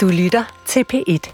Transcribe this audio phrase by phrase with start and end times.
[0.00, 1.32] Du lytter til P1.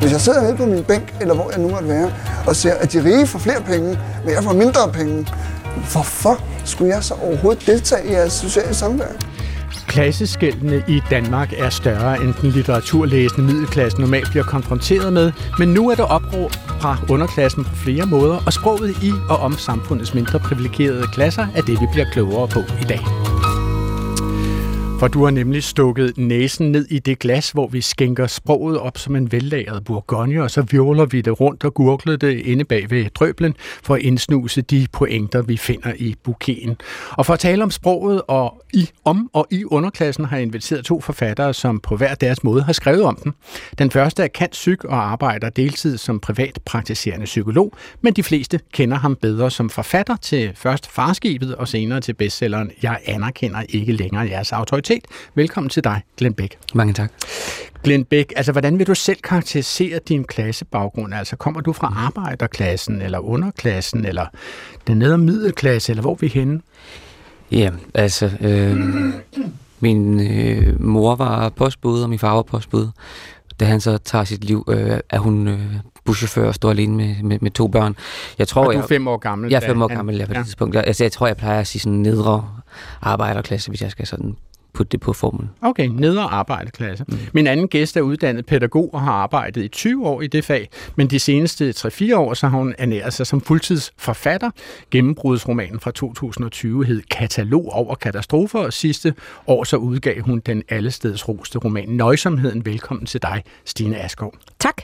[0.00, 2.12] Hvis jeg sidder nede på min bænk, eller hvor jeg nu måtte være,
[2.46, 5.26] og ser, at de rige får flere penge, men jeg får mindre penge,
[5.92, 9.31] hvorfor skulle jeg så overhovedet deltage i jeres sociale samvær?
[9.86, 15.90] Klasseskældene i Danmark er større end den litteraturlæsende middelklasse normalt bliver konfronteret med, men nu
[15.90, 20.38] er der opråb fra underklassen på flere måder, og sproget i og om samfundets mindre
[20.38, 23.21] privilegerede klasser er det, vi bliver klogere på i dag.
[25.02, 28.98] For du har nemlig stukket næsen ned i det glas, hvor vi skænker sproget op
[28.98, 32.90] som en vellagret bourgogne, og så violer vi det rundt og gurgler det inde bag
[32.90, 36.76] ved drøblen for at indsnuse de pointer, vi finder i buketten.
[37.10, 40.84] Og for at tale om sproget og i om og i underklassen har jeg inviteret
[40.84, 43.34] to forfattere, som på hver deres måde har skrevet om den.
[43.78, 48.60] Den første er Kant Syg og arbejder deltid som privat praktiserende psykolog, men de fleste
[48.72, 53.92] kender ham bedre som forfatter til først Farskibet og senere til bestselleren Jeg anerkender ikke
[53.92, 54.91] længere jeres autoritet.
[55.34, 56.58] Velkommen til dig, Glenn Bæk.
[56.74, 57.12] Mange tak.
[57.84, 61.14] Glenn Bæk, altså hvordan vil du selv karakterisere din klassebaggrund?
[61.14, 64.26] Altså kommer du fra arbejderklassen eller underklassen eller
[64.86, 66.60] den nedre middelklasse, eller hvor er vi henne?
[67.50, 68.76] Ja, altså, øh,
[69.80, 72.88] min øh, mor var postbud, og min far var postbud.
[73.60, 75.60] Da han så tager sit liv, øh, er hun øh,
[76.04, 77.96] buschauffør og står alene med, med, med to børn.
[78.38, 79.50] Jeg tror, og du er fem år gammel?
[79.50, 80.44] jeg er fem år han- gammel ja, på det ja.
[80.44, 80.74] tidspunkt.
[80.74, 82.48] Jeg, altså, jeg tror, jeg plejer at sige sådan nedre
[83.02, 84.36] arbejderklasse, hvis jeg skal sådan
[84.74, 85.50] putte det på formen.
[85.62, 87.04] Okay, nedre arbejderklasse.
[87.08, 87.18] Mm.
[87.32, 90.68] Min anden gæst er uddannet pædagog og har arbejdet i 20 år i det fag,
[90.96, 94.50] men de seneste 3-4 år så har hun ernæret sig som fuldtidsforfatter.
[94.90, 99.14] Gennembrudsromanen fra 2020 hed Katalog over katastrofer, og sidste
[99.46, 102.66] år så udgav hun den allesteds roste roman Nøjsomheden.
[102.66, 104.34] Velkommen til dig, Stine Askov.
[104.62, 104.82] Tak.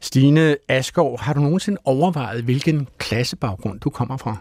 [0.00, 4.36] Stine Askov, har du nogensinde overvejet, hvilken klassebaggrund du kommer fra?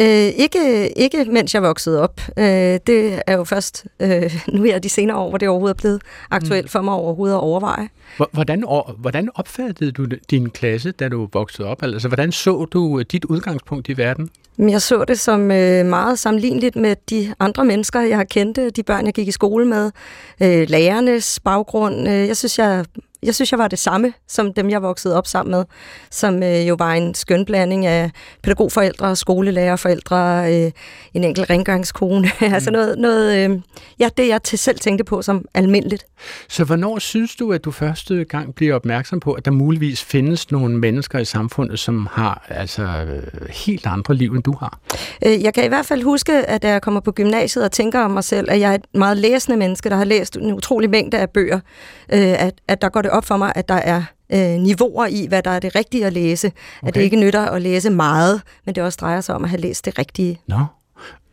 [0.00, 2.20] Øh, ikke, ikke mens jeg voksede op.
[2.38, 2.44] Øh,
[2.86, 6.02] det er jo først øh, nu er de senere år, hvor det overhovedet er blevet
[6.30, 7.88] aktuelt for mig overhovedet at overveje.
[8.16, 11.82] Hvor- Hvordan, or- hvordan opfattede du din klasse, da du voksede op?
[11.82, 14.30] Altså, hvordan så du øh, dit udgangspunkt i verden?
[14.58, 18.82] Jeg så det som øh, meget sammenligneligt med de andre mennesker, jeg har kendt, de
[18.82, 19.90] børn, jeg gik i skole med,
[20.42, 22.08] øh, lærernes baggrund.
[22.08, 22.84] Øh, jeg synes, jeg
[23.22, 25.64] jeg synes, jeg var det samme som dem, jeg voksede op sammen med,
[26.10, 28.10] som øh, jo var en skøn blanding af
[28.42, 30.70] pædagogforældre, skolelærerforældre, øh,
[31.14, 32.30] en enkelt rengøringskone.
[32.40, 32.54] Mm.
[32.54, 33.58] altså noget, noget øh,
[33.98, 36.06] ja, det jeg til selv tænkte på som almindeligt.
[36.48, 40.50] Så hvornår synes du, at du første gang bliver opmærksom på, at der muligvis findes
[40.50, 44.78] nogle mennesker i samfundet, som har altså øh, helt andre liv, end du har?
[45.26, 48.00] Øh, Jeg kan i hvert fald huske, at da jeg kommer på gymnasiet og tænker
[48.00, 50.90] om mig selv, at jeg er et meget læsende menneske, der har læst en utrolig
[50.90, 51.60] mængde af bøger,
[52.12, 55.26] øh, at, at der går det op for mig, at der er øh, niveauer i,
[55.28, 56.46] hvad der er det rigtige at læse.
[56.46, 56.88] Okay.
[56.88, 59.60] At det ikke nytter at læse meget, men det også drejer sig om at have
[59.60, 60.40] læst det rigtige.
[60.46, 60.64] Nå.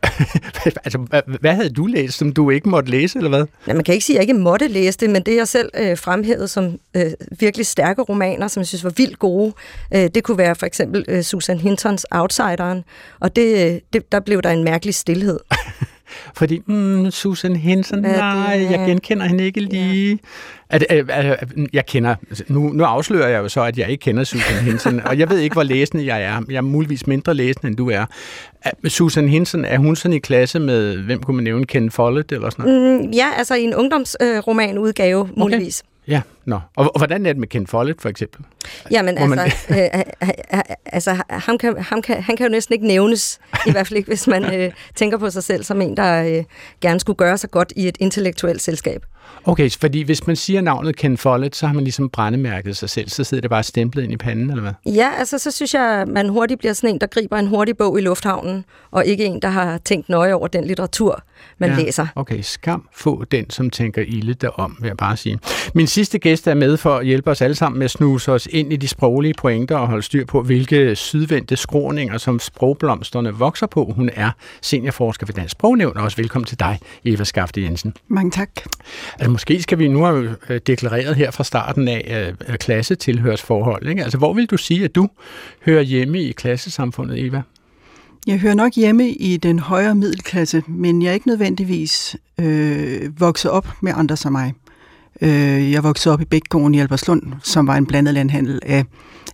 [0.84, 3.46] altså, hvad, hvad havde du læst, som du ikke måtte læse, eller hvad?
[3.66, 5.70] Ja, man kan ikke sige, at jeg ikke måtte læse det, men det jeg selv
[5.76, 9.52] øh, fremhævede som øh, virkelig stærke romaner, som jeg synes var vildt gode,
[9.94, 12.84] øh, det kunne være for eksempel øh, Susan Hintons Outsideren,
[13.20, 15.40] og det, øh, det, der blev der en mærkelig stillhed.
[16.36, 20.18] Fordi, mm, Susan Henson, Hvad nej, jeg genkender hende ikke lige.
[20.70, 21.36] Er det, er, er,
[21.72, 25.00] jeg kender, altså, nu, nu afslører jeg jo så, at jeg ikke kender Susan Henson,
[25.00, 26.40] og jeg ved ikke, hvor læsende jeg er.
[26.48, 28.04] Jeg er muligvis mindre læsende, end du er.
[28.62, 32.32] Er- Susan Henson, er hun sådan i klasse med, hvem kunne man nævne, Ken Follett
[32.32, 33.00] eller sådan noget?
[33.04, 35.82] Mm, ja, altså i en ungdomsromanudgave, øh, muligvis.
[36.08, 36.60] Ja, nå.
[36.76, 38.44] Og, og hvordan er det med Ken Follett, for eksempel?
[38.90, 39.78] Jamen Må man- altså, øh,
[40.22, 43.86] øh, øh, altså ham, kan, ham kan, han kan jo næsten ikke nævnes, i hvert
[43.86, 46.44] fald ikke, hvis man øh, tænker på sig selv som en, der øh,
[46.80, 49.04] gerne skulle gøre sig godt i et intellektuelt selskab.
[49.44, 53.08] Okay, fordi hvis man siger navnet Ken Follett, så har man ligesom brændemærket sig selv,
[53.08, 54.72] så sidder det bare stemplet ind i panden, eller hvad?
[54.94, 57.98] Ja, altså så synes jeg, man hurtigt bliver sådan en, der griber en hurtig bog
[57.98, 61.22] i lufthavnen, og ikke en, der har tænkt nøje over den litteratur,
[61.58, 61.76] man ja.
[61.76, 62.06] læser.
[62.14, 65.38] Okay, skam få den, som tænker ilde derom, vil jeg bare sige.
[65.74, 68.48] Min sidste gæst er med for at hjælpe os alle sammen med at snuse os
[68.50, 73.66] ind i de sproglige pointer og holde styr på, hvilke sydvendte skråninger, som sprogblomsterne vokser
[73.66, 73.92] på.
[73.96, 74.30] Hun er
[74.62, 77.94] seniorforsker ved Dansk Sprognævn, og også velkommen til dig, Eva Skafte Jensen.
[78.08, 78.50] Mange tak.
[79.12, 83.88] Altså måske skal vi nu have øh, deklareret her fra starten af øh, klassetilhørsforhold.
[83.88, 84.02] Ikke?
[84.02, 85.08] Altså hvor vil du sige, at du
[85.66, 87.42] hører hjemme i klassesamfundet, Eva?
[88.26, 93.50] Jeg hører nok hjemme i den højere middelklasse, men jeg er ikke nødvendigvis øh, vokset
[93.50, 94.52] op med andre som mig.
[95.22, 98.84] Øh, jeg voksede op i Bækgården i Alberslund, som var en blandet landhandel af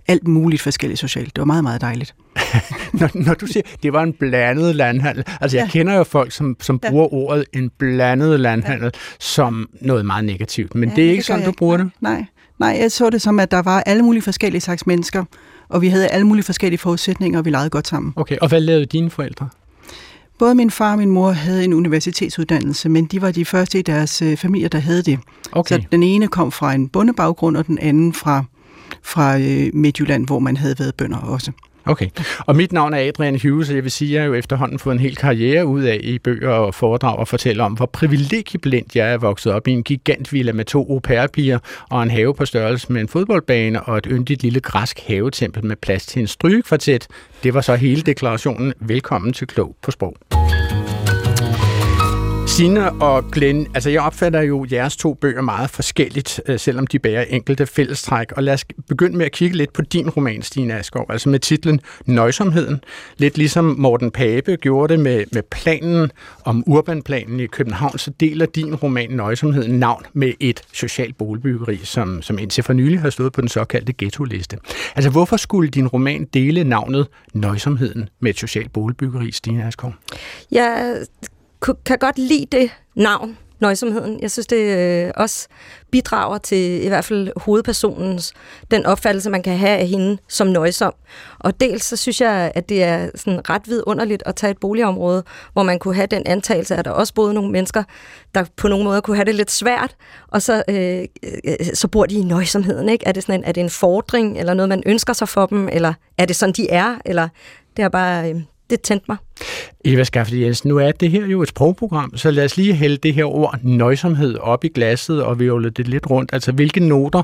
[0.09, 1.37] alt muligt forskelligt socialt.
[1.37, 2.15] Det var meget, meget dejligt.
[3.01, 5.71] Når, når du siger, det var en blandet landhandel, altså jeg Ja.
[5.71, 6.91] kender jo folk, som, som Ja.
[6.91, 8.91] bruger ordet en blandet landhandel
[9.21, 11.91] som noget meget negativt, men Ja, det er ikke gør sådan, du bruger det?
[12.01, 12.25] Nej,
[12.59, 15.25] Nej, jeg så det som, at der var alle mulige forskellige slags mennesker,
[15.69, 18.13] og vi havde alle mulige forskellige forudsætninger, og vi legede godt sammen.
[18.17, 19.49] Okay, og hvad lavede dine forældre?
[20.39, 23.83] Både min far og min mor havde en universitetsuddannelse, men de var de første i
[23.83, 25.19] deres øh, familier, der havde det.
[25.53, 25.81] Okay.
[25.81, 28.45] Så den ene kom fra en bondebaggrund, og den anden fra,
[29.03, 31.53] fra øh, Midtjylland, hvor man havde været bønder også.
[31.87, 32.09] Okay.
[32.39, 34.79] Og mit navn er Adrian Hughes, og jeg vil sige, at jeg har jo efterhånden
[34.79, 38.87] fået en hel karriere ud af i bøger og foredrag og fortælle om, hvor privilegieblind
[38.95, 41.59] jeg er vokset op i en gigantvilla med to au pair
[41.91, 45.77] og en have på størrelse med en fodboldbane og et yndigt lille græsk havetempel med
[45.77, 47.07] plads til en strygekvartet.
[47.43, 48.73] Det var så hele deklarationen.
[48.81, 50.17] Velkommen til Klog på Sprog.
[52.57, 56.99] Sine og Glenn, altså jeg opfatter jo jeres to bøger meget forskelligt, øh, selvom de
[56.99, 58.33] bærer enkelte fællestræk.
[58.33, 61.39] Og lad os begynde med at kigge lidt på din roman, Stine Asgaard, altså med
[61.39, 62.81] titlen Nøjsomheden.
[63.17, 66.11] Lidt ligesom Morten Pape gjorde det med, med planen
[66.45, 72.23] om urbanplanen i København, så deler din roman Nøjsomheden navn med et socialt boligbyggeri, som,
[72.23, 74.57] som indtil for nylig har stået på den såkaldte ghetto-liste.
[74.95, 79.95] Altså hvorfor skulle din roman dele navnet Nøjsomheden med et socialt boligbyggeri, Stine Asgaard?
[80.51, 80.97] Jeg
[81.87, 84.21] kan godt lide det navn, nøjsomheden.
[84.23, 85.49] Jeg synes, det øh, også
[85.91, 88.33] bidrager til i hvert fald hovedpersonens,
[88.71, 90.95] den opfattelse, man kan have af hende som nøjsom.
[91.39, 95.23] Og dels så synes jeg, at det er sådan ret vidunderligt at tage et boligområde,
[95.53, 97.83] hvor man kunne have den antagelse, at der også boede nogle mennesker,
[98.35, 99.97] der på nogle måder kunne have det lidt svært,
[100.29, 101.05] og så, øh,
[101.45, 102.89] øh, så bor de i nøjsomheden.
[102.89, 103.07] Ikke?
[103.07, 105.69] Er, det sådan en, er det en fordring, eller noget, man ønsker sig for dem,
[105.69, 107.29] eller er det sådan, de er, eller
[107.77, 108.31] det er bare...
[108.31, 108.41] Øh,
[108.71, 109.17] det tændte mig.
[109.85, 112.97] Eva Skafte Jensen, nu er det her jo et sprogprogram, så lad os lige hælde
[112.97, 116.31] det her ord nøjsomhed op i glasset og virvle det lidt rundt.
[116.33, 117.23] Altså, hvilke noter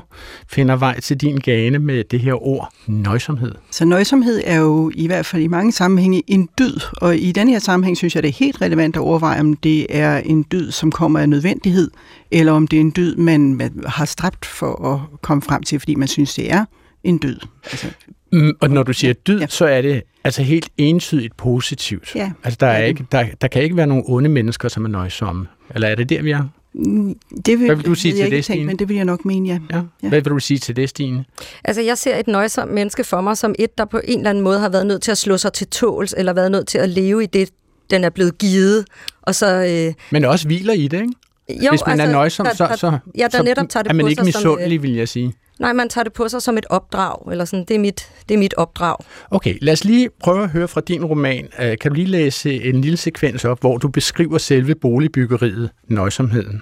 [0.49, 3.51] finder vej til din gane med det her ord nøjsomhed?
[3.71, 7.47] Så nøjsomhed er jo i hvert fald i mange sammenhænge en dyd, og i den
[7.47, 10.71] her sammenhæng synes jeg, det er helt relevant at overveje, om det er en dyd,
[10.71, 11.91] som kommer af nødvendighed,
[12.31, 15.95] eller om det er en dyd, man har stræbt for at komme frem til, fordi
[15.95, 16.65] man synes, det er
[17.03, 17.37] en dyd.
[17.63, 17.87] Altså,
[18.33, 19.47] Mm, og når du siger dyd, ja.
[19.47, 22.15] så er det altså helt entydigt positivt.
[22.15, 24.89] Ja, altså der, er ikke, der, der kan ikke være nogen onde mennesker, som er
[24.89, 25.47] nøjsomme.
[25.75, 26.43] Eller er det der, vi er?
[26.73, 27.15] Mm,
[27.45, 28.65] det vil, Hvad vil du sige til det, Stine?
[28.65, 29.59] men det vil jeg nok mene, ja.
[29.77, 29.81] ja.
[30.03, 30.09] ja.
[30.09, 31.25] Hvad vil du sige til det, Stine?
[31.63, 34.43] Altså, jeg ser et nøjsomt menneske for mig som et, der på en eller anden
[34.43, 36.89] måde har været nødt til at slå sig til tåls, eller været nødt til at
[36.89, 37.49] leve i det,
[37.89, 38.85] den er blevet givet.
[39.21, 39.93] Og så, øh...
[40.11, 41.13] Men også hviler i det, ikke?
[41.49, 43.83] Jo, Hvis man altså, er nøjsom, der, der, så, så, ja, der så netop tager
[43.83, 45.33] det er man på ikke misundelig, øh, vil jeg sige.
[45.61, 48.35] Nej, man tager det på sig som et opdrag, eller sådan, det er mit, det
[48.35, 48.97] er mit opdrag.
[49.31, 51.47] Okay, lad os lige prøve at høre fra din roman.
[51.59, 56.61] Øh, kan du lige læse en lille sekvens op, hvor du beskriver selve boligbyggeriet, nøjsomheden?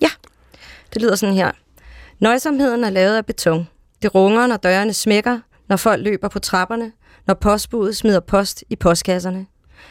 [0.00, 0.08] Ja,
[0.94, 1.50] det lyder sådan her.
[2.18, 3.68] Nøjsomheden er lavet af beton.
[4.02, 6.92] Det runger, når dørene smækker, når folk løber på trapperne,
[7.26, 9.46] når postbuddet smider post i postkasserne.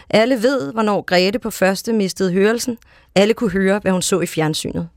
[0.10, 2.78] Alle ved, hvornår Grete på første mistede hørelsen.
[3.16, 4.90] Alle kunne høre, hvad hun så i fjernsynet.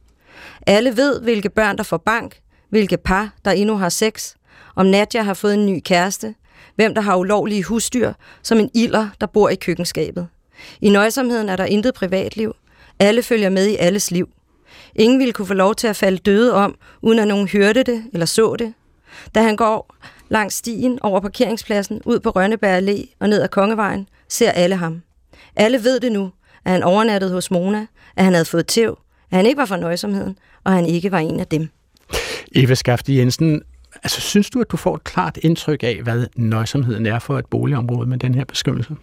[0.66, 2.38] Alle ved, hvilke børn, der får bank,
[2.72, 4.34] hvilke par, der endnu har sex,
[4.76, 6.34] om Nadja har fået en ny kæreste,
[6.76, 10.28] hvem der har ulovlige husdyr, som en ilder, der bor i køkkenskabet.
[10.80, 12.56] I nøjsomheden er der intet privatliv.
[12.98, 14.28] Alle følger med i alles liv.
[14.94, 18.04] Ingen ville kunne få lov til at falde døde om, uden at nogen hørte det
[18.12, 18.74] eller så det.
[19.34, 19.94] Da han går
[20.28, 25.02] langs stien over parkeringspladsen, ud på Rønneberg Allé og ned ad Kongevejen, ser alle ham.
[25.56, 26.30] Alle ved det nu,
[26.64, 27.86] at han overnattede hos Mona,
[28.16, 28.98] at han havde fået tæv,
[29.30, 31.68] at han ikke var for nøjsomheden, og at han ikke var en af dem.
[32.54, 33.62] Eva Skafte Jensen,
[34.02, 37.46] altså, synes du, at du får et klart indtryk af, hvad nøjsomheden er for et
[37.46, 38.96] boligområde med den her beskyttelse?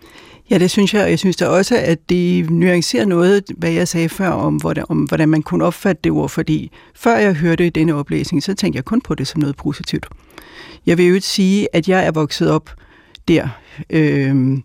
[0.50, 1.10] Ja, det synes jeg.
[1.10, 4.98] Jeg synes da også, at det nuancerer noget, hvad jeg sagde før om, hvordan, om,
[4.98, 8.86] hvordan man kunne opfatte det ord, fordi før jeg hørte denne oplæsning, så tænkte jeg
[8.86, 10.08] kun på det som noget positivt.
[10.86, 12.70] Jeg vil jo ikke sige, at jeg er vokset op
[13.28, 13.48] der,
[13.90, 14.64] øhm,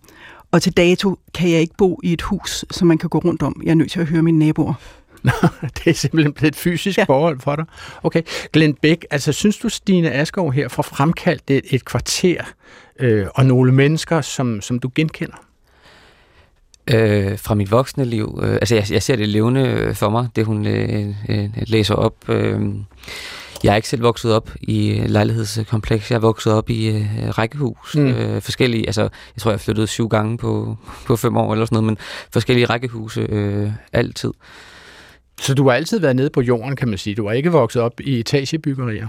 [0.50, 3.42] og til dato kan jeg ikke bo i et hus, som man kan gå rundt
[3.42, 3.60] om.
[3.64, 4.74] Jeg er nødt til at høre mine naboer.
[5.24, 5.32] Nå,
[5.78, 7.04] det er simpelthen blevet et fysisk ja.
[7.04, 7.64] forhold for dig.
[8.02, 8.22] Okay.
[8.52, 12.44] Glenn Beck, altså synes du, Stine Askov her får fremkaldt et, et kvarter
[13.00, 15.36] øh, og nogle mennesker, som, som du genkender?
[16.90, 18.40] Øh, fra mit voksne liv.
[18.42, 22.28] Øh, altså, jeg, jeg ser det levende for mig, det hun øh, øh, læser op.
[22.28, 22.60] Øh,
[23.64, 26.10] jeg er ikke selv vokset op i lejlighedskompleks.
[26.10, 27.06] Jeg er vokset op i øh,
[27.38, 27.96] rækkehus.
[27.96, 28.06] Mm.
[28.06, 30.76] Øh, forskellige, altså, jeg tror, jeg flyttede syv gange på,
[31.06, 31.98] på fem år eller sådan noget, men
[32.32, 34.32] forskellige rækkehuse øh, altid.
[35.40, 37.14] Så du har altid været nede på jorden, kan man sige.
[37.14, 39.08] Du har ikke vokset op i etagebyggerier?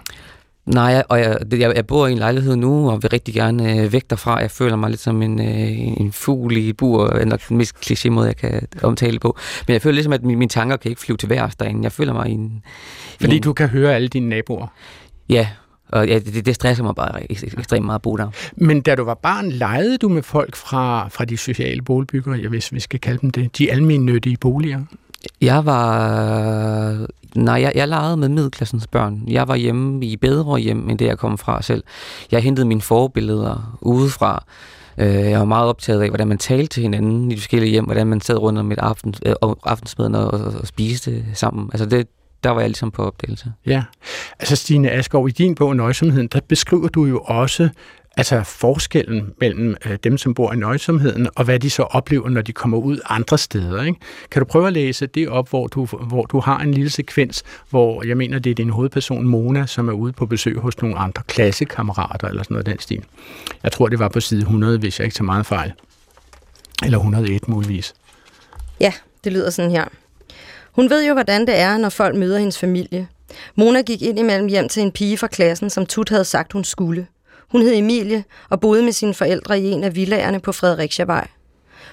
[0.66, 3.94] Nej, og jeg, jeg, jeg bor i en lejlighed nu, og vil rigtig gerne øh,
[3.94, 4.38] væk derfra.
[4.40, 7.76] Jeg føler mig lidt som en, øh, en fugl i bur, er nok den mest
[7.76, 9.38] kliché måde, jeg kan omtale på.
[9.68, 11.84] Men jeg føler ligesom, at mine, mine tanker kan ikke flyve til værs derinde.
[11.84, 12.64] Jeg føler mig i en...
[13.22, 14.68] Fordi en, du kan høre alle dine naboer?
[15.30, 15.48] Ja,
[15.90, 18.30] og ja, det, det stresser mig bare ekstremt meget at bo der.
[18.56, 22.74] Men da du var barn, legede du med folk fra, fra de sociale boligbyggerier, hvis
[22.74, 24.82] vi skal kalde dem det, de almindelige boliger?
[25.42, 27.08] Jeg var...
[27.36, 29.24] Nej, jeg, jeg legede med middelklassens børn.
[29.28, 31.84] Jeg var hjemme i bedre hjem, end det jeg kom fra selv.
[32.32, 34.44] Jeg hentede mine forbilleder udefra.
[34.98, 37.86] Øh, jeg var meget optaget af, hvordan man talte til hinanden i de forskellige hjem,
[37.86, 41.70] hvordan man sad rundt om et aften, øh, aftensmaden og, og, og spiste sammen.
[41.74, 42.08] Altså det,
[42.44, 43.54] der var jeg ligesom på opdagelse.
[43.66, 43.84] Ja,
[44.40, 47.70] altså Stine Asgaard, i din bog Nøjsomheden, der beskriver du jo også
[48.18, 52.42] Altså forskellen mellem øh, dem, som bor i nøjsomheden, og hvad de så oplever, når
[52.42, 53.84] de kommer ud andre steder.
[53.84, 54.00] Ikke?
[54.32, 57.44] Kan du prøve at læse det op, hvor du, hvor du har en lille sekvens,
[57.70, 60.98] hvor jeg mener, det er din hovedperson Mona, som er ude på besøg hos nogle
[60.98, 63.04] andre klassekammerater, eller sådan noget den stil.
[63.64, 65.74] Jeg tror, det var på side 100, hvis jeg ikke tager meget fejl.
[66.84, 67.94] Eller 101 muligvis.
[68.80, 68.94] Ja,
[69.24, 69.86] det lyder sådan her.
[70.72, 73.08] Hun ved jo, hvordan det er, når folk møder hendes familie.
[73.56, 76.64] Mona gik ind imellem hjem til en pige fra klassen, som Tut havde sagt, hun
[76.64, 77.08] skulle.
[77.52, 81.28] Hun hed Emilie og boede med sine forældre i en af villagerne på Frederiksjavej.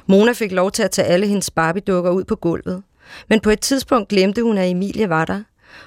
[0.06, 2.82] Mona fik lov til at tage alle hendes barbiedukker ud på gulvet.
[3.28, 5.42] Men på et tidspunkt glemte hun, at Emilie var der.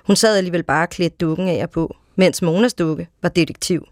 [0.07, 3.87] Hun sad alligevel bare klædt dukken af på, mens Monas dukke var detektiv.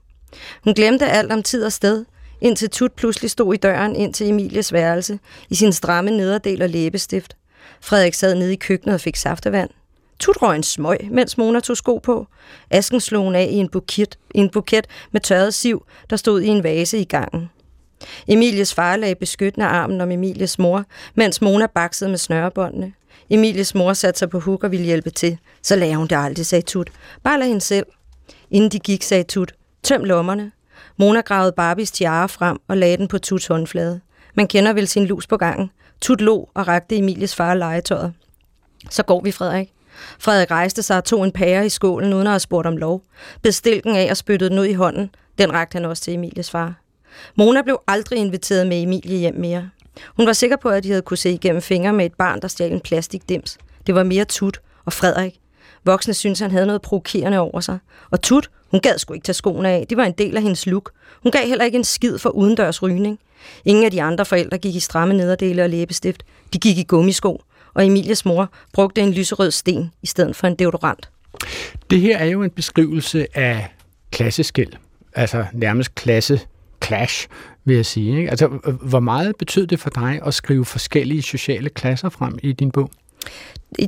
[0.63, 2.05] Hun glemte alt om tid og sted,
[2.41, 6.69] indtil Tut pludselig stod i døren ind til Emilies værelse i sin stramme nederdel og
[6.69, 7.37] læbestift.
[7.81, 9.69] Frederik sad nede i køkkenet og fik saftevand.
[10.20, 12.27] Tut røg en smøg, mens Mona tog sko på.
[12.70, 16.48] Asken slog hun af i en buket, en buket med tørret siv, der stod i
[16.48, 17.50] en vase i gangen.
[18.27, 22.93] Emilies far lagde beskyttende armen om Emilies mor, mens Mona baksede med snørebåndene.
[23.29, 25.38] Emilies mor satte sig på huk og ville hjælpe til.
[25.62, 26.89] Så lagde hun det aldrig, sagde Tut.
[27.24, 27.86] Bare lad hende selv.
[28.51, 29.53] Inden de gik, sagde Tut.
[29.84, 30.51] Tøm lommerne.
[30.98, 34.01] Mona gravede Barbies tiara frem og lagde den på Tuts håndflade.
[34.36, 35.72] Man kender vel sin lus på gangen.
[36.01, 38.13] Tut lå og rakte Emilies far legetøjet.
[38.89, 39.72] Så går vi, Frederik.
[40.19, 43.01] Frederik rejste sig og tog en pære i skålen, uden at have spurgt om lov.
[43.41, 45.10] Bestilken af og spyttede den ud i hånden.
[45.38, 46.74] Den rakte han også til Emilies far.
[47.36, 49.69] Mona blev aldrig inviteret med Emilie hjem mere.
[50.17, 52.48] Hun var sikker på, at de havde kunne se igennem fingre med et barn, der
[52.48, 53.57] stjal en plastikdims.
[53.88, 55.39] Det var mere Tut og Frederik.
[55.86, 57.77] Voksne syntes, han havde noget provokerende over sig.
[58.12, 59.86] Og Tut, hun gad sgu ikke tage skoene af.
[59.89, 60.91] Det var en del af hendes look.
[61.24, 63.19] Hun gav heller ikke en skid for udendørs rygning.
[63.65, 66.24] Ingen af de andre forældre gik i stramme nederdele og læbestift.
[66.53, 67.41] De gik i gummisko
[67.73, 71.09] og Emilies mor brugte en lyserød sten i stedet for en deodorant.
[71.89, 73.67] Det her er jo en beskrivelse af
[74.11, 74.73] klasseskæld,
[75.15, 76.39] altså nærmest klasse
[76.83, 77.27] clash,
[77.65, 78.17] vil jeg sige.
[78.17, 78.29] Ikke?
[78.29, 78.47] Altså,
[78.81, 82.91] hvor meget betød det for dig at skrive forskellige sociale klasser frem i din bog?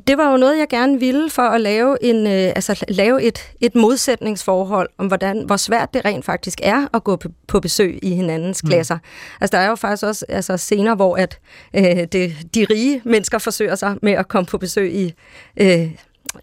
[0.08, 3.40] Det var jo noget, jeg gerne ville for at lave, en, øh, altså, lave et,
[3.62, 8.16] et modsætningsforhold om, hvordan, hvor svært det rent faktisk er at gå på, besøg i
[8.16, 8.70] hinandens mm.
[8.70, 8.98] klasser.
[9.42, 11.40] Altså, der er jo faktisk også altså, scener, hvor at,
[11.76, 15.14] øh, det, de rige mennesker forsøger sig med at komme på besøg i...
[15.58, 15.92] Øh,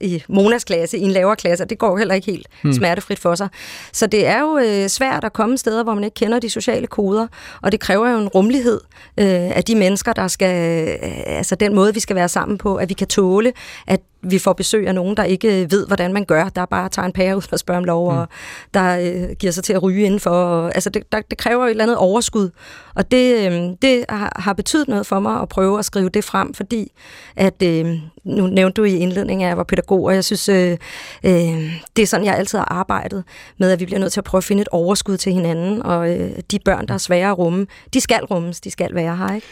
[0.01, 2.73] i Monas klasse, i en lavere klasse, og det går heller ikke helt hmm.
[2.73, 3.49] smertefrit for sig.
[3.93, 6.87] Så det er jo øh, svært at komme steder, hvor man ikke kender de sociale
[6.87, 7.27] koder,
[7.63, 8.81] og det kræver jo en rummelighed
[9.19, 12.77] øh, af de mennesker, der skal, øh, altså den måde, vi skal være sammen på,
[12.77, 13.53] at vi kan tåle,
[13.87, 17.07] at vi får besøg af nogen, der ikke ved, hvordan man gør, der bare tager
[17.07, 18.19] en pære ud og spørger om lov, mm.
[18.19, 18.29] og
[18.75, 20.31] der øh, giver sig til at ryge indenfor.
[20.31, 22.51] Og, altså det, der, det kræver et eller andet overskud,
[22.95, 26.25] og det, øh, det har, har betydet noget for mig at prøve at skrive det
[26.25, 26.93] frem, fordi
[27.37, 30.77] at, øh, nu nævnte du i indledningen, at jeg var pædagog, og jeg synes, øh,
[31.25, 33.25] øh, det er sådan, jeg altid har arbejdet
[33.59, 36.11] med, at vi bliver nødt til at prøve at finde et overskud til hinanden, og
[36.11, 39.35] øh, de børn, der er svære at rumme, de skal rummes, de skal være her,
[39.35, 39.47] ikke?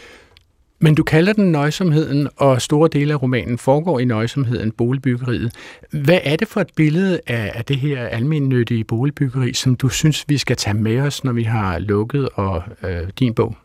[0.83, 5.55] Men du kalder den nøjsomheden, og store dele af romanen foregår i nøjsomheden, boligbyggeriet.
[5.91, 10.25] Hvad er det for et billede af, af det her almindelige boligbyggeri, som du synes,
[10.29, 13.57] vi skal tage med os, når vi har lukket og øh, din bog?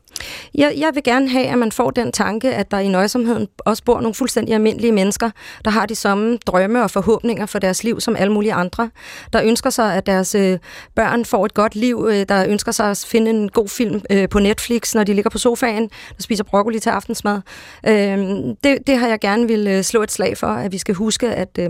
[0.55, 3.83] Jeg, jeg vil gerne have, at man får den tanke, at der i nøjsomheden også
[3.83, 5.29] bor nogle fuldstændig almindelige mennesker,
[5.65, 8.89] der har de samme drømme og forhåbninger for deres liv som alle mulige andre.
[9.33, 10.59] Der ønsker sig, at deres øh,
[10.95, 12.07] børn får et godt liv.
[12.09, 15.29] Øh, der ønsker sig at finde en god film øh, på Netflix, når de ligger
[15.29, 17.41] på sofaen og spiser broccoli til aftensmad.
[17.87, 18.17] Øh,
[18.63, 21.27] det, det har jeg gerne vil øh, slå et slag for, at vi skal huske,
[21.27, 21.69] at, øh,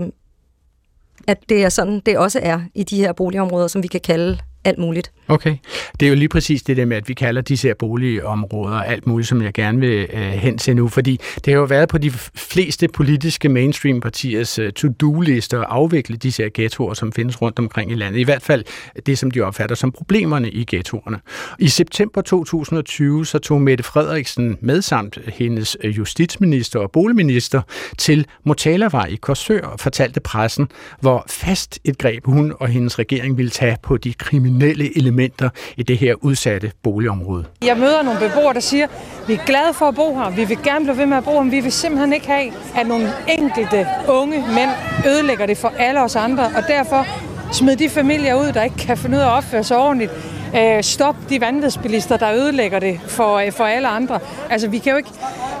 [1.26, 4.38] at det er sådan, det også er i de her boligområder, som vi kan kalde
[4.66, 5.10] alt muligt.
[5.28, 5.56] Okay.
[6.00, 9.06] Det er jo lige præcis det der med, at vi kalder disse her boligområder alt
[9.06, 11.98] muligt, som jeg gerne vil øh, hen til nu, fordi det har jo været på
[11.98, 17.92] de fleste politiske mainstream-partiers øh, to-do-lister at afvikle disse her ghettoer, som findes rundt omkring
[17.92, 18.20] i landet.
[18.20, 18.64] I hvert fald
[19.06, 21.18] det, som de opfatter som problemerne i ghettoerne.
[21.58, 27.62] I september 2020 så tog Mette Frederiksen med samt hendes øh, justitsminister og boligminister
[27.98, 30.68] til Motalavej i Korsør og fortalte pressen,
[31.00, 35.48] hvor fast et greb hun og hendes regering ville tage på de kriminelle kriminelle elementer
[35.76, 37.44] i det her udsatte boligområde.
[37.64, 38.86] Jeg møder nogle beboere, der siger,
[39.26, 41.30] vi er glade for at bo her, vi vil gerne blive ved med at bo
[41.30, 43.08] her, men vi vil simpelthen ikke have, at nogle
[43.38, 44.70] enkelte unge mænd
[45.06, 47.06] ødelægger det for alle os andre, og derfor
[47.52, 50.12] Smid de familier ud, der ikke kan finde ud af at opføre sig ordentligt.
[50.56, 54.20] Øh, stop de vanvidsbilister, der ødelægger det for, øh, for alle andre.
[54.50, 55.10] Altså, vi kan jo ikke,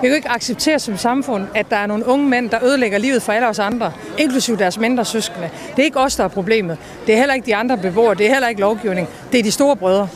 [0.00, 3.22] kan jo ikke acceptere som samfund, at der er nogle unge mænd, der ødelægger livet
[3.22, 5.50] for alle os andre, inklusive deres mindre søskende.
[5.70, 6.78] Det er ikke os, der er problemet.
[7.06, 8.14] Det er heller ikke de andre beboere.
[8.14, 9.08] Det er heller ikke lovgivning.
[9.32, 10.08] Det er de store brødre.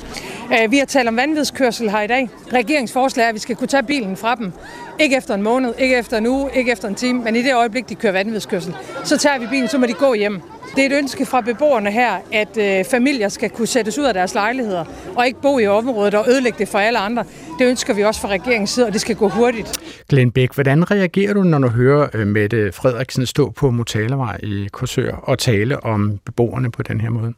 [0.52, 2.30] Øh, vi har talt om vanvidskørsel her i dag.
[2.52, 4.52] Regeringsforslag er, at vi skal kunne tage bilen fra dem.
[5.00, 7.54] Ikke efter en måned, ikke efter en uge, ikke efter en time, men i det
[7.54, 8.74] øjeblik, de kører vanvidskørsel.
[9.04, 10.40] Så tager vi bilen, så må de gå hjem.
[10.76, 14.14] Det er et ønske fra beboerne her, at øh, familier skal kunne sættes ud af
[14.14, 14.84] deres lejligheder,
[15.16, 17.24] og ikke bo i området og ødelægge det for alle andre.
[17.58, 19.80] Det ønsker vi også fra regeringens side, og det skal gå hurtigt.
[20.08, 24.68] Glenn Bæk, hvordan reagerer du, når du hører øh, Mette Frederiksen stå på Motalervej i
[24.72, 27.32] Korsør og tale om beboerne på den her måde?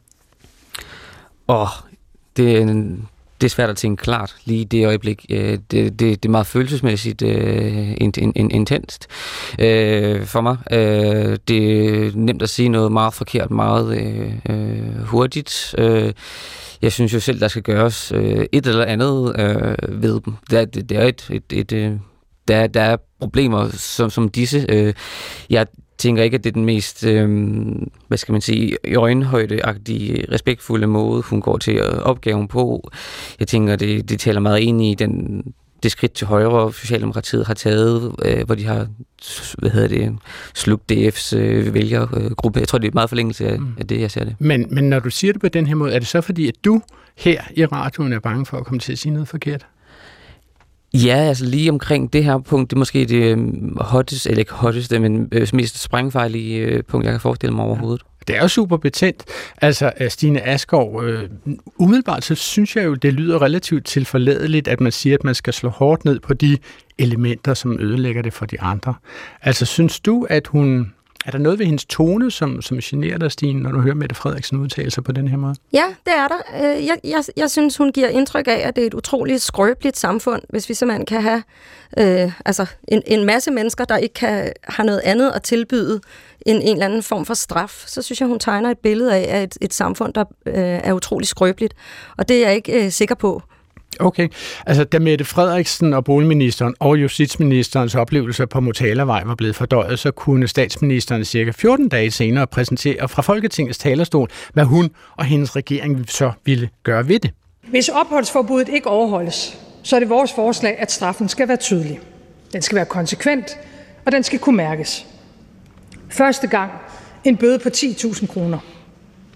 [1.48, 1.68] Åh, oh,
[2.36, 3.08] det, en,
[3.40, 5.26] det er svært at tænke klart lige i det øjeblik.
[5.30, 9.06] Øh, det, det, det er meget følelsesmæssigt uh, in, in, in, intenst
[9.52, 10.56] uh, for mig.
[10.72, 13.86] Uh, det er nemt at sige noget meget forkert, meget
[14.48, 15.74] uh, uh, hurtigt.
[15.78, 16.10] Uh,
[16.82, 20.34] jeg synes jo selv, der skal gøres uh, et eller andet uh, ved dem.
[20.50, 22.00] Det er, det, det er et, et, et,
[22.48, 24.66] der, der er problemer som, som disse.
[24.72, 24.92] Uh,
[25.50, 25.66] jeg
[26.02, 27.28] tænker ikke, at det er den mest, øh,
[28.08, 32.90] hvad skal man sige, i øjenhøjde-agtige, respektfulde måde, hun går til opgaven på.
[33.40, 35.42] Jeg tænker, det, det taler meget ind i den,
[35.82, 38.86] det skridt til højre, Socialdemokratiet har taget, øh, hvor de har
[39.58, 40.18] hvad hedder det,
[40.54, 42.60] slugt DF's øh, vælgergruppe.
[42.60, 43.74] Jeg tror, det er meget forlængelse af, mm.
[43.78, 44.36] af det, jeg ser det.
[44.38, 46.54] Men, men når du siger det på den her måde, er det så fordi, at
[46.64, 46.82] du
[47.16, 49.66] her i radioen er bange for at komme til at sige noget forkert?
[50.94, 54.52] Ja, altså lige omkring det her punkt, det er måske det øhm, hotteste, eller ikke
[54.52, 58.02] hotteste, men øh, mest sprængfarlige øh, punkt, jeg kan forestille mig overhovedet.
[58.26, 59.24] Det er jo super betændt.
[59.62, 61.28] Altså, øh, Stine Askov, øh,
[61.76, 65.52] umiddelbart så synes jeg jo, det lyder relativt tilforladeligt, at man siger, at man skal
[65.52, 66.58] slå hårdt ned på de
[66.98, 68.94] elementer, som ødelægger det for de andre.
[69.42, 70.92] Altså, synes du, at hun
[71.26, 74.14] er der noget ved hendes tone, som, som generer dig, Stine, når du hører Mette
[74.14, 75.54] Frederiksen udtale sig på den her måde?
[75.72, 76.38] Ja, det er der.
[76.54, 79.98] Øh, jeg, jeg, jeg synes, hun giver indtryk af, at det er et utroligt skrøbeligt
[79.98, 81.42] samfund, hvis vi simpelthen kan have
[81.98, 86.00] øh, altså en, en masse mennesker, der ikke kan have noget andet at tilbyde
[86.46, 87.84] end en eller anden form for straf.
[87.86, 91.28] Så synes jeg, hun tegner et billede af et, et samfund, der øh, er utroligt
[91.28, 91.74] skrøbeligt.
[92.16, 93.42] Og det er jeg ikke øh, sikker på,
[94.00, 94.28] Okay.
[94.66, 100.10] Altså, da Mette Frederiksen og boligministeren og justitsministerens oplevelser på Motalavej var blevet fordøjet, så
[100.10, 106.04] kunne statsministeren cirka 14 dage senere præsentere fra Folketingets talerstol, hvad hun og hendes regering
[106.08, 107.30] så ville gøre ved det.
[107.68, 112.00] Hvis opholdsforbuddet ikke overholdes, så er det vores forslag, at straffen skal være tydelig.
[112.52, 113.58] Den skal være konsekvent,
[114.06, 115.06] og den skal kunne mærkes.
[116.08, 116.70] Første gang
[117.24, 118.58] en bøde på 10.000 kroner.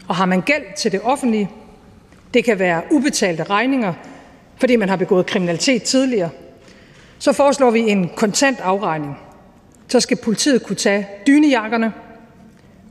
[0.09, 1.51] Og har man gæld til det offentlige,
[2.35, 3.95] det kan være ubetalte regninger,
[4.57, 6.31] fordi man har begået kriminalitet tidligere,
[7.19, 9.19] så foreslår vi en kontant afregning.
[9.89, 11.93] Så skal politiet kunne tage dynejakkerne,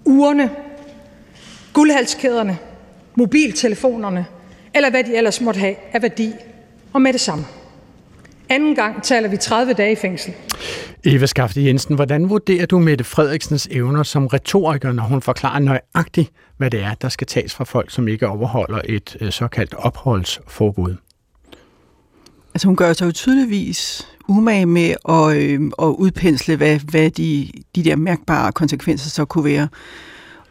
[0.06, 0.50] urene,
[1.74, 2.58] guldhalskæderne,
[3.16, 4.26] mobiltelefonerne,
[4.74, 6.34] eller hvad de ellers måtte have af værdi,
[6.94, 7.46] og med det samme.
[8.50, 10.34] Anden gang taler vi 30 dage i fængsel.
[11.04, 16.32] Eva Skafte Jensen, hvordan vurderer du Mette Frederiksens evner som retoriker, når hun forklarer nøjagtigt,
[16.58, 20.96] hvad det er, der skal tages fra folk, som ikke overholder et øh, såkaldt opholdsforbud?
[22.56, 27.50] Altså hun gør sig jo tydeligvis umage med at, øh, at udpensle, hvad, hvad de,
[27.76, 29.68] de der mærkbare konsekvenser så kunne være.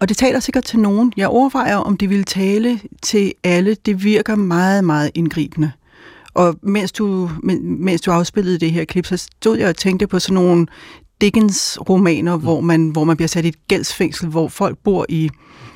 [0.00, 1.12] Og det taler sikkert til nogen.
[1.16, 3.76] Jeg overvejer, om de vil tale til alle.
[3.86, 5.70] Det virker meget, meget indgribende.
[6.34, 7.30] Og mens du,
[7.62, 10.66] mens du afspillede det her klip, så stod jeg og tænkte på sådan nogle
[11.20, 12.42] Dickens-romaner, mm.
[12.42, 15.30] hvor, man, hvor man bliver sat i et gældsfængsel, hvor folk bor i,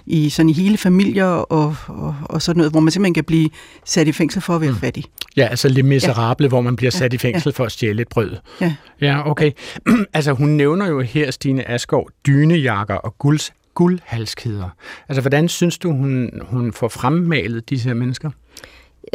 [0.09, 3.51] i, sådan i hele familier og, og, og sådan noget, hvor man simpelthen kan blive
[3.85, 4.77] sat i fængsel for at være mm.
[4.77, 5.05] fattig.
[5.37, 6.49] Ja, altså lidt miserable, ja.
[6.49, 7.15] hvor man bliver sat ja.
[7.15, 7.53] i fængsel ja.
[7.59, 8.37] for at stjæle et brød.
[8.61, 9.53] Ja, ja okay.
[10.15, 14.69] altså hun nævner jo her, Stine Askov, dynejakker og gulds, guldhalskæder.
[15.09, 18.31] Altså hvordan synes du, hun, hun får fremmalet disse her mennesker?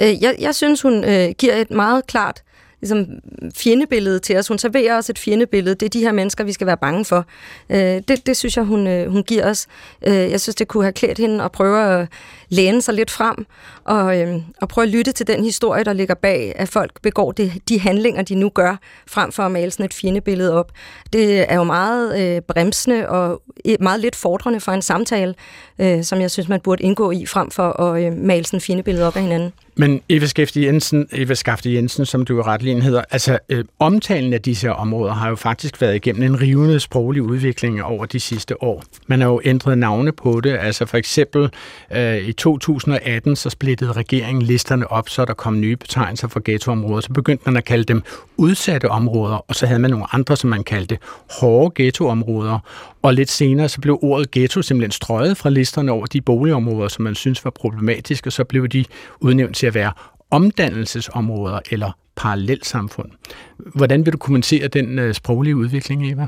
[0.02, 2.42] Øh, jeg, jeg synes, hun øh, giver et meget klart
[2.84, 4.48] ligesom, mm, fjendebillede til os.
[4.48, 5.76] Hun serverer os et fjendebillede.
[5.76, 7.26] Det er de her mennesker, vi skal være bange for.
[7.70, 9.68] Øh, det, det synes jeg, hun, øh, hun giver os.
[10.08, 12.08] Øh, jeg synes, det kunne have klædt hende at prøve at
[12.54, 13.46] læne sig lidt frem
[13.84, 17.32] og, øh, og prøve at lytte til den historie, der ligger bag, at folk begår
[17.32, 18.76] det, de handlinger, de nu gør,
[19.08, 20.72] frem for at male sådan et fjendebillede op.
[21.14, 23.42] Det er jo meget øh, bremsende og
[23.80, 25.36] meget lidt fordrende for en samtale,
[25.80, 28.64] øh, som jeg synes, man burde indgå i, frem for at øh, male sådan et
[28.64, 29.54] fjendebillede op af hinanden.
[29.76, 34.34] Men Eva Skafte Jensen, Eva Skafte Jensen, som du ret lige hedder, altså øh, omtalen
[34.34, 38.20] af disse her områder har jo faktisk været igennem en rivende sproglig udvikling over de
[38.20, 38.84] sidste år.
[39.08, 41.50] Man har jo ændret navne på det, altså for eksempel
[41.92, 47.02] øh, i 2018 så splittede regeringen listerne op, så der kom nye betegnelser for ghettoområder.
[47.02, 48.04] Så begyndte man at kalde dem
[48.38, 50.98] udsatte områder, og så havde man nogle andre, som man kaldte
[51.40, 52.60] hårde ghettoområder.
[53.02, 57.04] Og lidt senere så blev ordet ghetto simpelthen strøget fra listerne over de boligområder, som
[57.04, 58.86] man synes var problematiske, og så blev de
[59.20, 59.92] udnævnt til at være
[60.32, 63.10] omdannelsesområder eller parallelsamfund.
[63.58, 66.28] Hvordan vil du kommentere den øh, sproglige udvikling, Eva?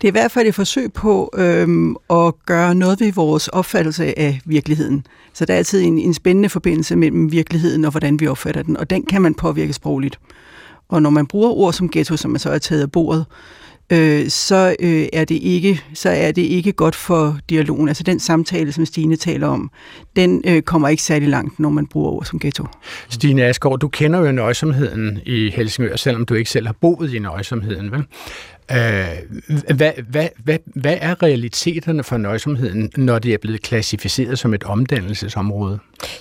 [0.00, 4.18] Det er i hvert fald et forsøg på øhm, at gøre noget ved vores opfattelse
[4.18, 5.06] af virkeligheden.
[5.32, 8.76] Så der er altid en, en spændende forbindelse mellem virkeligheden og hvordan vi opfatter den,
[8.76, 10.18] og den kan man påvirke sprogligt.
[10.88, 13.26] Og når man bruger ord som ghetto, som man så er taget af bordet,
[13.92, 17.88] øh, så, øh, er det ikke, så er det ikke godt for dialogen.
[17.88, 19.70] Altså den samtale, som Stine taler om,
[20.16, 22.66] den øh, kommer ikke særlig langt, når man bruger ord som ghetto.
[23.08, 27.18] Stine Asgaard, du kender jo nøjsomheden i Helsingør, selvom du ikke selv har boet i
[27.18, 28.04] nøjsomheden, vel?
[28.72, 34.54] Øh, hvad, hvad, hvad, hvad er realiteterne for nøjsomheden, når det er blevet klassificeret som
[34.54, 35.78] et omdannelsesområde?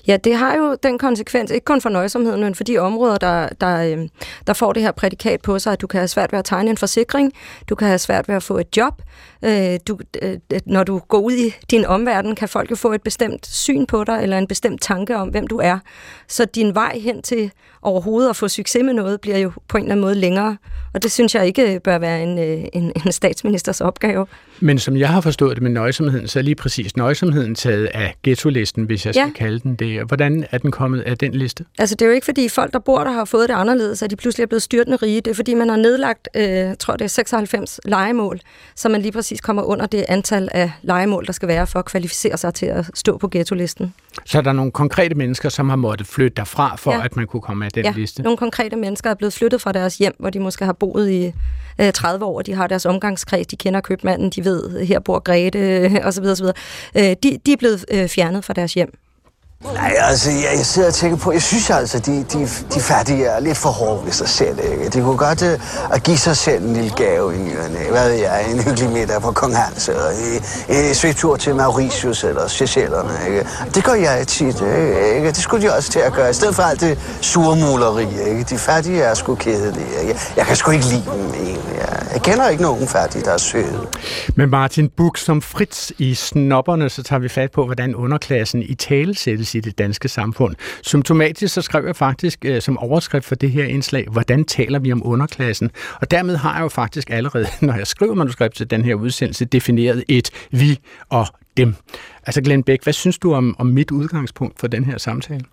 [0.08, 3.50] Ja, det har jo den konsekvens, ikke kun for nøjsomheden, men for de områder, der,
[3.62, 4.10] der, øhm,
[4.48, 6.70] der får det her prædikat på sig, at du kan have svært ved at tegne
[6.70, 7.34] en forsikring,
[7.70, 9.02] du kan have svært ved at få et job,
[9.44, 12.94] øh, du, øh, øh, når du går ud i din omverden, kan folk jo få
[12.94, 15.80] et bestemt syn på dig, eller en bestemt tanke om, hvem du er.
[16.28, 19.84] Så din vej hen til overhovedet at få succes med noget, bliver jo på en
[19.84, 20.58] eller anden måde længere.
[20.94, 24.28] Og det synes jeg ikke bør være en, øh, en, en statsministers opgave.
[24.62, 28.15] Men som jeg har forstået det med nøjsomheden, så er lige præcis nøjsomheden taget af
[28.24, 29.32] ghetto-listen, hvis jeg skal ja.
[29.36, 30.08] kalde den det.
[30.08, 31.65] Hvordan er den kommet af den liste?
[31.80, 34.10] Altså det er jo ikke fordi folk, der bor der, har fået det anderledes, at
[34.12, 35.22] de pludselig er blevet styrtende rige.
[35.22, 38.39] Det er fordi man har nedlagt, øh, tror det er 96 legemål,
[38.76, 41.86] så man lige præcis kommer under det antal af legemål, der skal være for at
[41.86, 43.93] kvalificere sig til at stå på ghetto-listen.
[44.26, 47.04] Så er der nogle konkrete mennesker, som har måttet flytte derfra, for ja.
[47.04, 47.93] at man kunne komme af den ja.
[47.95, 48.24] liste?
[48.24, 51.34] nogle konkrete mennesker er blevet flyttet fra deres hjem, hvor de måske har boet i
[51.82, 54.49] øh, 30 år, de har deres omgangskreds, de kender købmanden, de ved,
[54.88, 56.24] her bor Grete, osv.
[56.24, 56.46] osv.
[56.98, 58.94] Øh, de, de er blevet øh, fjernet fra deres hjem.
[59.63, 62.39] Nej, altså, jeg, jeg sidder og tænker på, jeg synes altså, de, de,
[62.74, 64.89] de fattige er lidt for hårde ved sig selv, ikke?
[64.89, 67.78] De kunne godt uh, at give sig selv en lille gave i nyerne.
[67.91, 70.10] Hvad ved jeg, en hyggelig middag på Kong Hans, eller
[70.69, 73.48] en, en svigtur til Mauritius eller Seychellerne, ikke?
[73.76, 74.62] Det gør jeg tit,
[75.15, 75.28] ikke?
[75.28, 78.43] Det skulle de også til at gøre, i stedet for alt det surmuleri, ikke?
[78.43, 80.19] De fattige er sgu kedelige, ikke?
[80.38, 81.76] Jeg kan sgu ikke lide dem, egentlig.
[81.78, 83.88] Jeg, jeg kender ikke nogen fattige, der er søde.
[84.36, 88.76] Men Martin Buk, som Fritz i Snopperne, så tager vi fat på, hvordan underklassen i
[88.76, 89.15] tale
[89.50, 90.56] sættes i det danske samfund.
[90.84, 94.92] Symptomatisk så skrev jeg faktisk øh, som overskrift for det her indslag, hvordan taler vi
[94.92, 95.72] om underklassen?
[96.02, 99.46] Og dermed har jeg jo faktisk allerede, når jeg skriver manuskript til den her udsendelse,
[99.46, 101.76] defineret et vi og dem.
[102.26, 105.46] Altså Glenn Bæk, hvad synes du om, om mit udgangspunkt for den her samtale?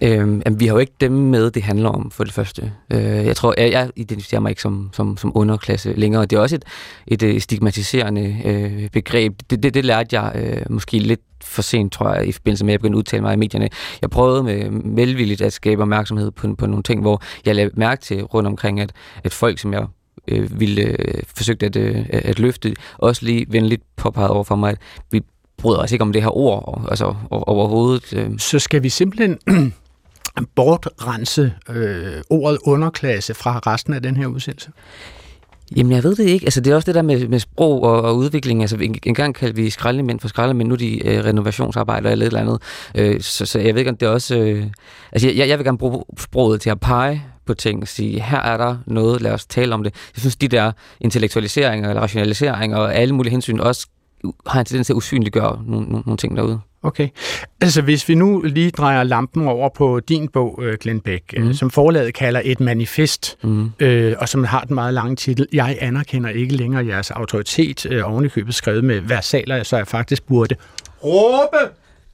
[0.00, 2.72] Øhm, vi har jo ikke dem med, det handler om, for det første.
[2.92, 6.26] Øh, jeg tror, jeg, jeg identificerer mig ikke som, som, som underklasse længere.
[6.26, 6.64] Det er også et,
[7.06, 9.34] et, øh, stigmatiserende øh, begreb.
[9.50, 12.72] Det, det, det lærte jeg øh, måske lidt for sent, tror jeg, i forbindelse med,
[12.72, 13.68] at jeg begyndte at udtale mig i medierne.
[14.02, 18.02] Jeg prøvede med velvilligt at skabe opmærksomhed på, på nogle ting, hvor jeg lagde mærke
[18.02, 18.92] til rundt omkring, at,
[19.24, 19.86] at folk, som jeg
[20.28, 24.70] øh, ville øh, forsøgte at, øh, at løfte, også lige venligt påpeget over for mig,
[24.70, 24.78] at
[25.10, 25.22] vi
[25.58, 28.12] bryder os ikke om det her ord altså, overhovedet.
[28.12, 28.38] Øh.
[28.38, 29.38] Så skal vi simpelthen
[30.44, 34.70] bortrense øh, ordet underklasse fra resten af den her udsendelse?
[35.76, 36.46] Jamen, jeg ved det ikke.
[36.46, 38.60] Altså, det er også det der med, med sprog og, og udvikling.
[38.60, 42.26] Altså, en, en gang kaldte vi skraldemænd for skraldemænd, nu er de øh, renovationsarbejder eller
[42.26, 42.62] et eller andet.
[42.94, 44.38] Øh, så, så jeg ved ikke, om det er også...
[44.38, 44.66] Øh,
[45.12, 48.40] altså, jeg, jeg vil gerne bruge sproget til at pege på ting og sige, her
[48.40, 49.94] er der noget, lad os tale om det.
[50.16, 53.86] Jeg synes, de der intellektualiseringer eller rationaliseringer og alle mulige hensyn også
[54.46, 56.60] har en tendens til at usynliggøre nogle, nogle, nogle ting derude.
[56.82, 57.08] Okay.
[57.60, 61.52] Altså hvis vi nu lige drejer lampen over på din bog, øh, Glenn Beck, mm.
[61.52, 63.70] som forlaget kalder et manifest, mm.
[63.80, 68.10] øh, og som har den meget lange titel, Jeg anerkender ikke længere jeres autoritet, øh,
[68.12, 70.54] ovenikøbet skrevet med versaler, så jeg faktisk burde
[71.04, 71.72] råbe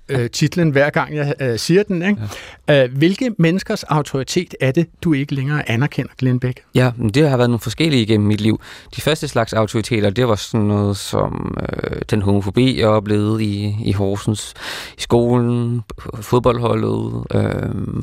[0.08, 2.02] øh, titlen hver gang jeg øh, siger den.
[2.02, 2.22] Ikke?
[2.68, 2.84] Ja.
[2.84, 6.60] Øh, hvilke menneskers autoritet er det, du ikke længere anerkender, Glenn Beck?
[6.74, 8.60] Ja, det har været nogle forskellige igennem mit liv.
[8.96, 13.76] De første slags autoriteter, det var sådan noget som øh, den homofobi, jeg oplevede i,
[13.84, 14.54] i Horsens,
[14.98, 15.82] i skolen,
[16.20, 17.24] fodboldholdet.
[17.34, 18.02] Øh,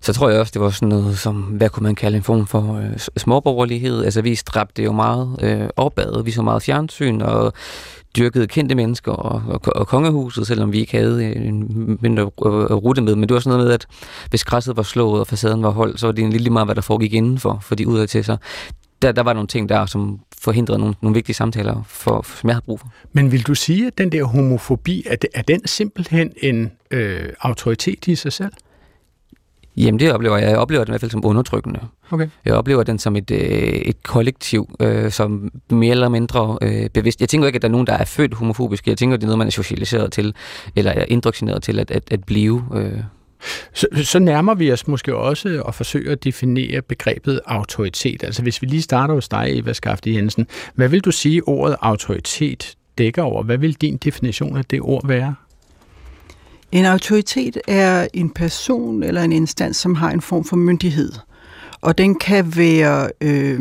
[0.00, 2.46] så tror jeg også, det var sådan noget som, hvad kunne man kalde en form
[2.46, 4.04] for øh, småborgerlighed.
[4.04, 7.52] Altså vi stræbte jo meget øh, opad, vi så meget fjernsyn, og
[8.16, 12.72] dyrkede kendte mennesker og, og, og kongehuset, selvom vi ikke havde en mindre øh, øh,
[12.72, 13.14] rute med.
[13.14, 13.86] Men det var sådan noget med, at
[14.30, 16.74] hvis græsset var slået og facaden var holdt, så var det en lille meget, hvad
[16.74, 18.38] der foregik indenfor, fordi udad til sig.
[19.02, 22.54] Der, der var nogle ting der, som forhindrede nogle, nogle vigtige samtaler, for, som jeg
[22.54, 22.88] havde brug for.
[23.12, 27.28] Men vil du sige, at den der homofobi, er, det, er den simpelthen en øh,
[27.40, 28.52] autoritet i sig selv?
[29.76, 30.50] Jamen det oplever jeg.
[30.50, 31.80] Jeg oplever den i hvert fald som undertrykkende.
[32.10, 32.28] Okay.
[32.44, 37.20] Jeg oplever den som et, øh, et kollektiv, øh, som mere eller mindre øh, bevidst.
[37.20, 38.90] Jeg tænker ikke, at der er nogen, der er født homofobiske.
[38.90, 40.34] Jeg tænker, at det er noget, man er socialiseret til,
[40.76, 42.64] eller er indoktrineret til at, at, at blive.
[42.74, 43.00] Øh.
[43.74, 48.24] Så, så nærmer vi os måske også og forsøger at definere begrebet autoritet.
[48.24, 50.46] Altså hvis vi lige starter hos dig, Eva Skafte Jensen.
[50.74, 53.42] Hvad vil du sige, ordet autoritet dækker over?
[53.42, 55.34] Hvad vil din definition af det ord være?
[56.76, 61.12] En autoritet er en person eller en instans, som har en form for myndighed.
[61.80, 63.60] Og den kan være, øh,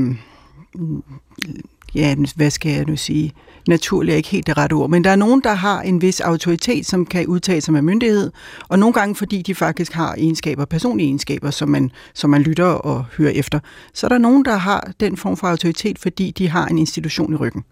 [1.96, 3.34] ja, hvad skal jeg nu sige,
[3.68, 6.20] naturlig er ikke helt det rette ord, men der er nogen, der har en vis
[6.20, 8.32] autoritet, som kan udtale sig med myndighed,
[8.68, 12.66] og nogle gange, fordi de faktisk har egenskaber, personlige egenskaber, som man, som man lytter
[12.66, 13.60] og hører efter,
[13.94, 17.34] så er der nogen, der har den form for autoritet, fordi de har en institution
[17.34, 17.64] i ryggen.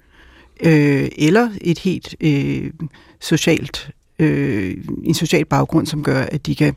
[0.63, 2.71] Øh, eller et helt øh,
[3.21, 3.91] socialt,
[4.23, 6.73] øh, en social baggrund, som gør, at de kan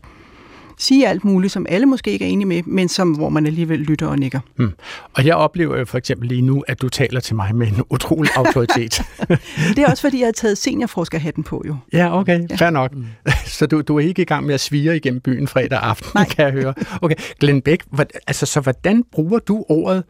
[0.79, 3.79] sige alt muligt, som alle måske ikke er enige med, men som, hvor man alligevel
[3.79, 4.41] lytter og nikker.
[4.57, 4.73] Hmm.
[5.15, 7.83] Og jeg oplever jo for eksempel lige nu, at du taler til mig med en
[7.91, 9.03] utrolig autoritet.
[9.77, 11.77] det er også, fordi jeg har taget seniorforskerhatten på, jo.
[11.93, 12.41] Ja, okay.
[12.51, 12.57] Ja.
[12.57, 12.93] Fair nok.
[13.47, 16.25] Så du, du er ikke i gang med at svire igennem byen fredag aften, Nej.
[16.29, 16.75] kan jeg høre.
[17.03, 20.05] Okay, Glenn Beck, hvad, altså, så hvordan bruger du ordet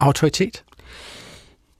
[0.00, 0.64] autoritet?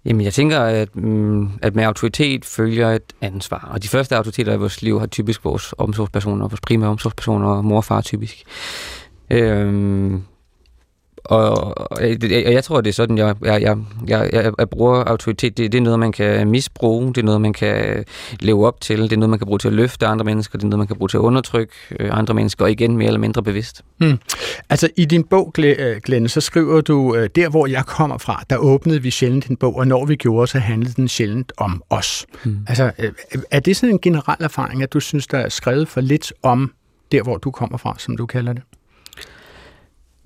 [0.05, 3.69] Jamen, jeg tænker, at, mm, at med autoritet følger et ansvar.
[3.73, 7.77] Og de første autoriteter i vores liv har typisk vores omsorgspersoner, vores primære omsorgspersoner, mor
[7.77, 8.43] og far typisk.
[9.31, 10.23] Øhm,
[11.25, 13.79] og, og jeg, jeg tror, det er sådan, jeg, jeg, jeg,
[14.09, 15.59] jeg, jeg bruger autoritet.
[15.59, 17.07] Det, det er noget, man kan misbruge.
[17.07, 18.05] Det er noget, man kan
[18.41, 19.03] leve op til.
[19.03, 20.59] Det er noget, man kan bruge til at løfte andre mennesker.
[20.59, 22.65] Det er noget, man kan bruge til at undertrykke andre mennesker.
[22.65, 23.83] Og igen, mere eller mindre bevidst.
[23.99, 24.19] Hmm.
[24.71, 25.53] Altså, i din bog,
[26.05, 29.77] Glenn, så skriver du, der hvor jeg kommer fra, der åbnede vi sjældent en bog,
[29.77, 32.27] og når vi gjorde, så handlede den sjældent om os.
[32.45, 32.59] Hmm.
[32.69, 32.91] Altså,
[33.51, 36.73] er det sådan en generel erfaring, at du synes, der er skrevet for lidt om
[37.13, 38.63] der, hvor du kommer fra, som du kalder det?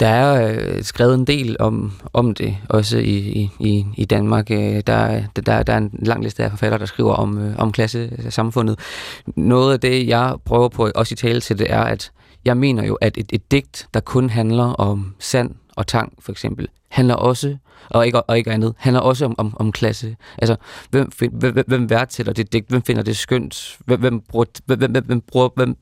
[0.03, 4.49] Der er øh, skrevet en del om, om det, også i, i, i Danmark.
[4.49, 7.73] Der, der, der, der er en lang liste af forfattere, der skriver om, øh, om
[7.73, 8.79] klassesamfundet.
[9.27, 12.13] Noget af det, jeg prøver på også i tale til det, er, at
[12.45, 16.33] jeg mener jo, at et, et digt, der kun handler om sand og tang, for
[16.33, 17.57] eksempel, handler også,
[17.91, 20.17] og ikke, og ikke andet, handler også om, om, om klasse.
[20.39, 20.57] Altså,
[20.91, 22.69] hvem, hvem, hvem værdsætter det digt?
[22.69, 23.79] Hvem finder det skønt?
[23.87, 25.77] Hvem, hvem, bruger, hvem, hvem, hvem, bruger, hvem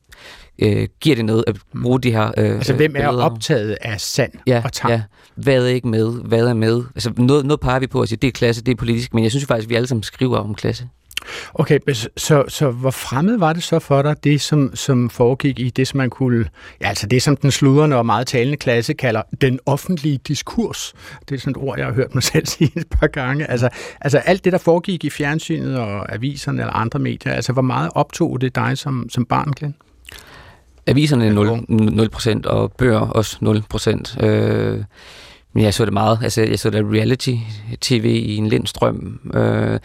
[0.59, 3.23] øh, giver det noget at bruge de her øh, Altså, hvem er billeder?
[3.23, 4.93] optaget af sand ja, og tang?
[4.93, 5.01] Ja,
[5.35, 6.23] hvad er ikke med?
[6.23, 6.83] Hvad er med?
[6.95, 9.23] Altså, noget, noget peger vi på at sige, det er klasse, det er politisk, men
[9.23, 10.87] jeg synes faktisk, vi alle sammen skriver om klasse.
[11.53, 11.79] Okay,
[12.17, 15.87] så, så hvor fremmed var det så for dig, det som, som foregik i det,
[15.87, 16.45] som man kunne,
[16.81, 20.93] ja, altså det som den sludrende og meget talende klasse kalder den offentlige diskurs.
[21.29, 23.51] Det er sådan et ord, jeg har hørt mig selv sige et par gange.
[23.51, 23.69] Altså,
[24.01, 27.89] altså alt det, der foregik i fjernsynet og aviserne eller andre medier, altså hvor meget
[27.95, 29.75] optog det dig som, som barn, Glenn?
[30.87, 33.37] Aviserne er 0%, 0% og bøger også
[34.19, 34.25] 0%.
[34.25, 34.83] Øh,
[35.53, 36.19] men jeg så det meget.
[36.23, 39.19] Altså, jeg så det reality-tv i en lindstrøm.
[39.33, 39.79] Øh,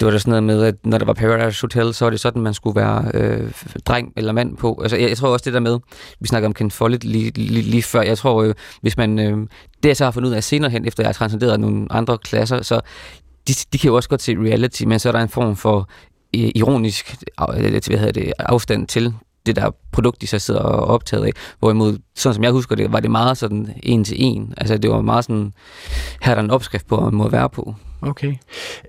[0.00, 2.20] det var da sådan noget med, at når der var Paradise Hotel, så var det
[2.20, 3.52] sådan, man skulle være øh,
[3.86, 4.78] dreng eller mand på.
[4.82, 5.78] Altså, jeg, jeg tror også det der med,
[6.20, 9.38] vi snakker om Ken Follett lige, lige, lige før, jeg tror, øh, hvis man, øh,
[9.82, 12.18] det jeg så har fundet ud af senere hen, efter jeg har transcenderet nogle andre
[12.18, 12.80] klasser, så
[13.48, 15.88] de, de kan jo også godt se reality, men så er der en form for
[16.36, 19.14] øh, ironisk øh, hvad hedder det, afstand til
[19.46, 21.32] det der produkt, de så sidder og optaget af.
[21.58, 24.54] Hvorimod, sådan som jeg husker det, var det meget sådan en til en.
[24.56, 25.52] Altså det var meget sådan,
[26.22, 27.74] her er der en opskrift på, man må være på.
[28.04, 28.34] Okay.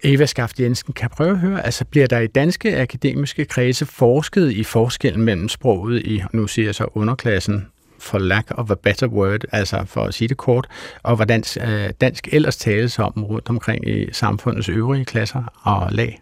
[0.03, 3.85] Eva Skaft Jensen, kan jeg prøve at høre, altså bliver der i danske akademiske kredse
[3.85, 7.67] forsket i forskellen mellem sproget i, nu siger jeg så underklassen,
[7.99, 10.67] for lack of a better word, altså for at sige det kort,
[11.03, 16.19] og hvordan øh, dansk ellers tales om rundt omkring i samfundets øvrige klasser og lag?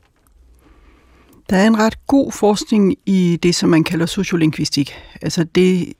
[1.49, 4.95] Der er en ret god forskning i det, som man kalder sociolingvistik.
[5.21, 5.93] Altså det,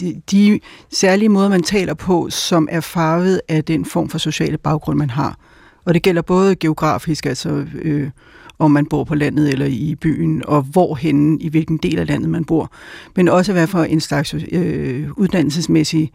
[0.00, 0.60] de, de
[0.92, 5.10] særlige måder, man taler på, som er farvet af den form for sociale baggrund, man
[5.10, 5.38] har.
[5.84, 8.10] Og det gælder både geografisk, altså øh,
[8.58, 12.30] om man bor på landet eller i byen, og hvorhen, i hvilken del af landet
[12.30, 12.72] man bor.
[13.16, 16.12] Men også hvad for en slags øh, uddannelsesmæssig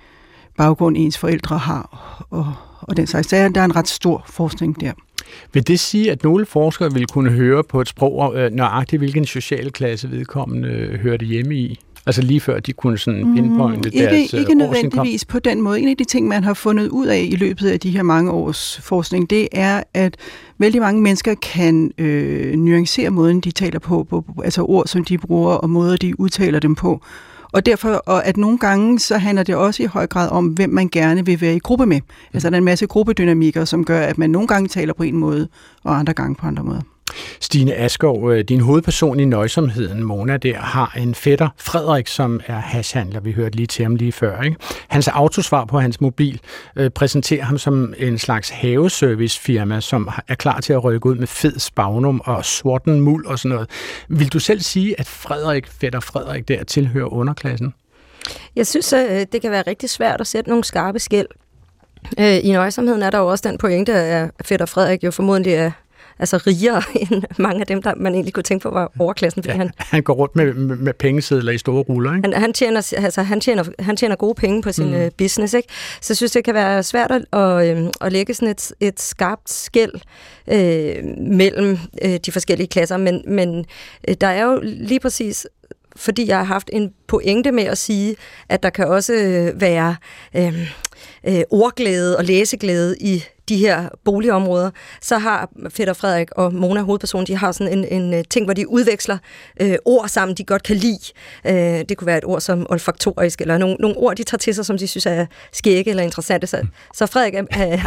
[0.58, 3.28] baggrund ens forældre har, og, og den slags.
[3.28, 4.92] Der er, der er en ret stor forskning der.
[5.54, 9.26] Vil det sige, at nogle forskere vil kunne høre på et sprog, øh, nøjagtigt hvilken
[9.26, 11.80] social klasse vedkommende øh, hørte hjemme i?
[12.06, 15.80] Altså lige før de kunne sådan pinpointe mm, ikke, deres Ikke nødvendigvis på den måde.
[15.80, 18.32] En af de ting, man har fundet ud af i løbet af de her mange
[18.32, 20.18] års forskning, det er, at
[20.58, 25.18] vældig mange mennesker kan øh, nuancere måden, de taler på, på, altså ord, som de
[25.18, 27.02] bruger, og måder, de udtaler dem på.
[27.52, 30.70] Og derfor, og at nogle gange, så handler det også i høj grad om, hvem
[30.70, 32.02] man gerne vil være i gruppe med.
[32.34, 35.18] Altså der er en masse gruppedynamikker, som gør, at man nogle gange taler på en
[35.18, 35.48] måde,
[35.84, 36.82] og andre gange på andre måder.
[37.40, 42.60] Stine Askov, øh, din hovedperson i Nøjsomheden, Mona, der har en fætter, Frederik, som er
[42.60, 43.20] hashhandler.
[43.20, 44.42] Vi hørte lige til ham lige før.
[44.42, 44.58] Ikke?
[44.88, 46.40] Hans autosvar på hans mobil
[46.76, 51.28] øh, præsenterer ham som en slags haveservicefirma, som er klar til at rykke ud med
[51.28, 53.70] fed spagnum og sorten muld og sådan noget.
[54.08, 57.74] Vil du selv sige, at Frederik, fætter Frederik, der tilhører underklassen?
[58.56, 61.28] Jeg synes, at øh, det kan være rigtig svært at sætte nogle skarpe skæld.
[62.20, 65.72] Øh, I nøjsomheden er der jo også den pointe, at Fætter Frederik jo formodentlig er
[66.20, 69.44] altså rigere end mange af dem, der man egentlig kunne tænke på var overklassen.
[69.44, 72.30] Fordi ja, han, han går rundt med, med, med pengesedler i store ruller, ikke?
[72.30, 75.02] Han, han, tjener, altså, han, tjener, han tjener gode penge på sin mm.
[75.02, 75.70] uh, business, ikke?
[76.02, 79.00] Så jeg synes, det kan være svært at, at, øhm, at lægge sådan et, et
[79.00, 79.94] skarpt skæld
[80.48, 83.66] øh, mellem øh, de forskellige klasser, men, men
[84.08, 85.48] øh, der er jo lige præcis
[85.96, 88.16] fordi jeg har haft en pointe med at sige,
[88.50, 89.96] at der kan også øh, være
[90.36, 90.72] øh,
[91.28, 97.28] øh, ordglæde og læseglæde i de her boligområder, så har Fætter Frederik og Mona, hovedpersonen,
[97.28, 99.18] de har sådan en, en øh, ting, hvor de udveksler
[99.62, 101.00] øh, ord sammen, de godt kan lide.
[101.48, 101.54] Øh,
[101.90, 104.66] det kunne være et ord som olfaktorisk, eller nogle, nogle ord, de tager til sig,
[104.66, 106.48] som de synes er skægge eller interessante.
[106.48, 107.34] Så, så Frederik...
[107.60, 107.84] Øh,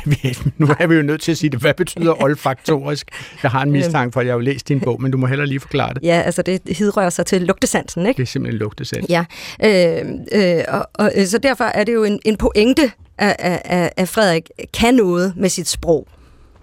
[0.59, 1.61] nu er vi jo nødt til at sige det.
[1.61, 3.07] Hvad betyder olfaktorisk?
[3.43, 3.73] Jeg har en øhm.
[3.73, 5.95] mistanke for, at jeg har jo læst din bog, men du må heller lige forklare
[5.95, 6.03] det.
[6.03, 8.19] Ja, altså det hidrører sig til lugtesansen, ikke?
[8.19, 9.07] Det er simpelthen lugtesans.
[9.09, 9.25] Ja,
[9.65, 14.09] øh, øh, og, og, så derfor er det jo en, en pointe at, at, at
[14.09, 16.07] Frederik kan noget med sit sprog.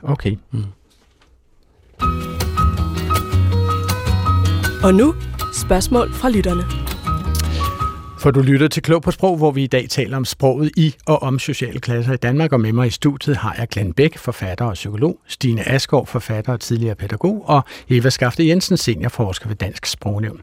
[0.03, 0.37] Okay.
[0.51, 0.63] Mm.
[4.83, 5.15] Og nu
[5.53, 6.78] spørgsmål fra lytterne.
[8.19, 10.95] For du lytter til Klog på Sprog, hvor vi i dag taler om sproget i
[11.05, 12.53] og om sociale klasser i Danmark.
[12.53, 16.53] Og med mig i studiet har jeg Glenn Bæk, forfatter og psykolog, Stine Askov, forfatter
[16.53, 20.41] og tidligere pædagog, og Eva Skafte Jensen, seniorforsker ved Dansk Sprognævn.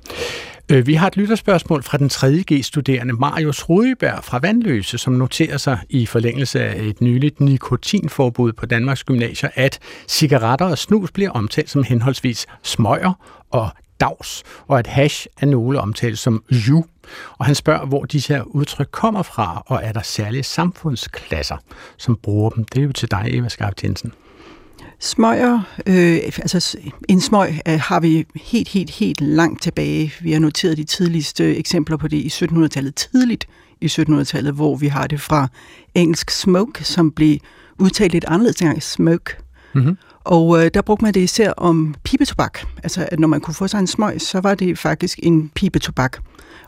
[0.72, 5.78] Øh, vi har et lytterspørgsmål fra den 3G-studerende Marius Rudeberg fra Vandløse, som noterer sig
[5.88, 11.70] i forlængelse af et nyligt nikotinforbud på Danmarks Gymnasier, at cigaretter og snus bliver omtalt
[11.70, 13.12] som henholdsvis smøger
[13.50, 16.84] og dags, og at hash er nogle omtalt som ju.
[17.38, 21.56] Og han spørger, hvor disse her udtryk kommer fra, og er der særlige samfundsklasser,
[21.96, 22.64] som bruger dem.
[22.64, 24.12] Det er jo til dig, Eva Skarp Jensen.
[25.00, 30.12] Smøger, øh, altså en smøg øh, har vi helt, helt, helt langt tilbage.
[30.20, 33.46] Vi har noteret de tidligste eksempler på det i 1700-tallet, tidligt
[33.80, 35.48] i 1700-tallet, hvor vi har det fra
[35.94, 37.38] engelsk smoke, som blev
[37.78, 39.36] udtalt lidt anderledes engang, smoke.
[39.76, 39.96] Mm-hmm.
[40.24, 42.58] Og øh, der brugte man det især om pibetobak.
[42.82, 46.18] Altså, at når man kunne få sig en smøg, så var det faktisk en pibetobak.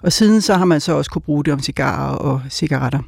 [0.03, 2.99] Og siden så har man så også kunne bruge det om cigarer og cigaretter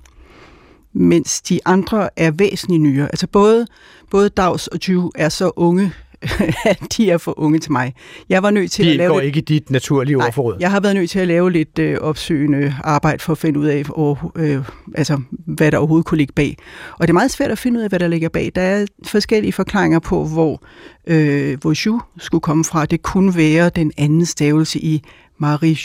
[0.92, 3.06] mens de andre er væsentligt nyere.
[3.06, 3.66] Altså både,
[4.10, 5.92] både Dags og Tyve er så unge,
[6.64, 7.94] at de er for unge til mig.
[8.28, 9.20] Jeg var nødt til de at lave...
[9.20, 10.56] De ikke i dit naturlige Nej, ordforråd?
[10.60, 13.66] jeg har været nødt til at lave lidt øh, opsøgende arbejde for at finde ud
[13.66, 16.56] af, og, øh, altså, hvad der overhovedet kunne ligge bag.
[16.92, 18.52] Og det er meget svært at finde ud af, hvad der ligger bag.
[18.54, 20.62] Der er forskellige forklaringer på, hvor,
[21.06, 22.86] øh, hvor Ju skulle komme fra.
[22.86, 25.02] Det kunne være den anden stavelse i
[25.38, 25.76] Marie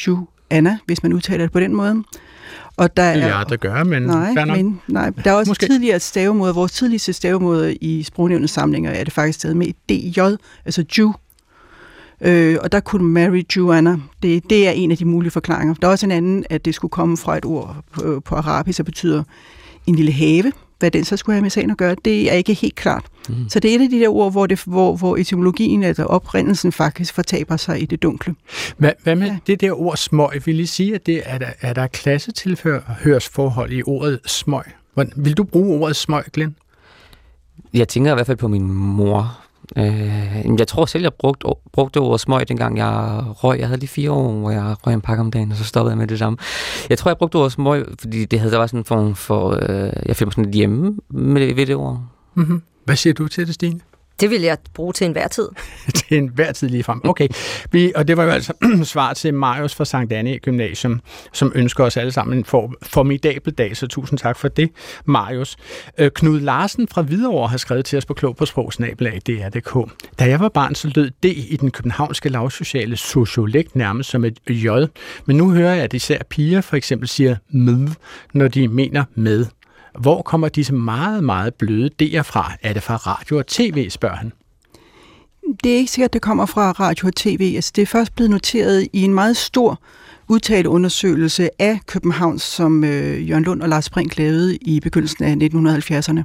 [0.50, 2.04] Anna, hvis man udtaler det på den måde.
[2.78, 4.04] Og der er, ja, det gør, men...
[4.04, 5.66] Nej, men nej, der er også Måske.
[5.66, 6.54] tidligere stavemåder.
[6.54, 10.20] Vores tidligste stavemåder i sprognævnets samlinger er det faktisk stadig med DJ,
[10.66, 11.14] altså Jew.
[12.22, 15.74] Øh, og der kunne Mary Joanna, det, det er en af de mulige forklaringer.
[15.74, 18.78] Der er også en anden, at det skulle komme fra et ord på, på arabisk,
[18.78, 19.24] der betyder
[19.88, 20.52] en lille have.
[20.80, 23.06] Hvad den så skulle have med sagen at gøre, det er ikke helt klart.
[23.30, 23.50] Mm.
[23.50, 26.72] Så det er et af de der ord, hvor, det, hvor, hvor etymologien, altså oprindelsen
[26.72, 28.36] faktisk fortaber sig i det dunkle.
[28.78, 29.38] Hvad, hvad med ja.
[29.48, 30.46] det der ord smøg?
[30.46, 34.64] Vil I sige, at det er der, er der klassetilhørsforhold i ordet smøg?
[35.16, 36.56] Vil du bruge ordet smøg, Glenn?
[37.74, 39.45] Jeg tænker i hvert fald på min mor,
[39.78, 43.60] Øh, jeg tror selv, jeg brugte, brugte ordet smøg, dengang jeg røg.
[43.60, 45.92] Jeg havde lige fire år, hvor jeg røg en pakke om dagen, og så stoppede
[45.92, 46.38] jeg med det samme.
[46.90, 49.60] Jeg tror, jeg brugte ordet smøg, fordi det havde, der var sådan en form for...
[49.62, 52.04] Øh, jeg følte mig sådan lidt hjemme med, ved det ord.
[52.36, 52.62] Mm-hmm.
[52.86, 53.80] Hvad siger du til det, Stine?
[54.20, 55.50] Det vil jeg bruge til enhver tid.
[55.96, 57.02] til enhver tid lige frem.
[57.04, 57.28] Okay.
[57.72, 61.02] Vi, og det var jo altså svar til Marius fra Sankt Anne Gymnasium,
[61.34, 64.70] som ønsker os alle sammen en for, formidabel dag, så tusind tak for det,
[65.06, 65.58] Marius.
[65.98, 69.92] Øh, Knud Larsen fra Hvidovre har skrevet til os på klog på sprogsnabelag, DR.dk.
[70.20, 74.40] Da jeg var barn, så lød D i den københavnske lavsociale sociolekt nærmest som et
[74.50, 74.68] J,
[75.26, 77.88] men nu hører jeg, at især piger for eksempel siger med,
[78.34, 79.46] når de mener med.
[80.00, 82.52] Hvor kommer disse meget, meget bløde D'er fra?
[82.62, 84.32] Er det fra radio og tv, spørger han.
[85.64, 87.54] Det er ikke sikkert, det kommer fra radio og tv.
[87.56, 89.80] Altså, det er først blevet noteret i en meget stor
[90.28, 95.48] udtalt undersøgelse af København, som øh, Jørgen Lund og Lars Brink lavede i begyndelsen af
[95.50, 96.22] 1970'erne.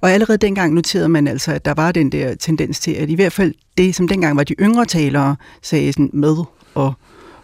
[0.00, 3.14] Og allerede dengang noterede man altså, at der var den der tendens til, at i
[3.14, 6.36] hvert fald det, som dengang var de yngre talere, sagde sådan med
[6.74, 6.92] og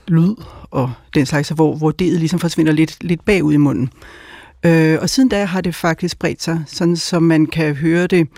[0.08, 0.34] lyd
[0.70, 3.90] og den slags, hvor, hvor det ligesom forsvinder lidt, lidt bagud i munden.
[4.66, 8.28] Øh, og siden da har det faktisk bredt sig, sådan som man kan høre det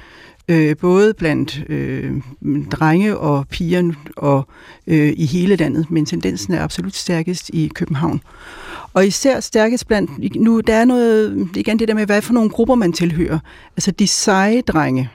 [0.48, 2.12] øh, både blandt øh,
[2.70, 4.48] drenge og piger og
[4.86, 8.20] øh, i hele landet, men tendensen er absolut stærkest i København.
[8.92, 12.50] Og især stærkest blandt, nu der er noget, igen det der med, hvad for nogle
[12.50, 13.38] grupper man tilhører.
[13.76, 15.10] Altså de seje drenge,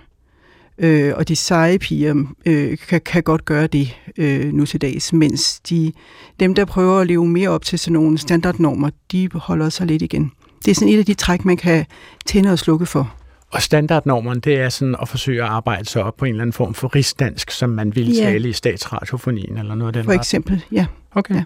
[0.78, 5.14] øh, og de seje piger øh, kan, kan godt gøre det øh, nu til dags,
[5.14, 5.92] mens de,
[6.40, 10.02] dem, der prøver at leve mere op til sådan nogle standardnormer, de holder sig lidt
[10.02, 10.32] igen.
[10.66, 11.86] Det er sådan et af de træk, man kan
[12.26, 13.14] tænde og slukke for.
[13.52, 16.54] Og standardnormerne, det er sådan at forsøge at arbejde sig op på en eller anden
[16.54, 18.22] form for rigsdansk, som man ville Ja.
[18.24, 20.22] tale i statsradiofonien eller noget af den For retning.
[20.22, 20.86] eksempel, ja.
[21.16, 21.36] Okay.
[21.36, 21.44] Ja.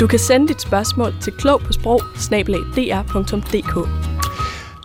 [0.00, 2.02] Du kan sende dit spørgsmål til klog på sprog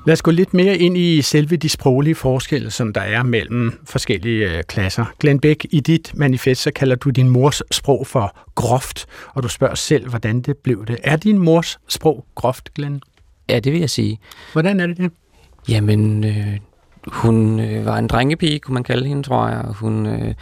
[0.05, 3.79] Lad os gå lidt mere ind i selve de sproglige forskelle, som der er mellem
[3.85, 5.05] forskellige øh, klasser.
[5.19, 9.47] Glenn Beck, i dit manifest, så kalder du din mors sprog for groft, og du
[9.47, 10.97] spørger selv, hvordan det blev det.
[11.03, 13.01] Er din mors sprog groft, Glenn?
[13.49, 14.19] Ja, det vil jeg sige.
[14.53, 15.11] Hvordan er det det?
[15.69, 16.57] Jamen, øh,
[17.07, 19.61] hun øh, var en drengepige, kunne man kalde hende, tror jeg.
[19.61, 20.33] Hun, øh,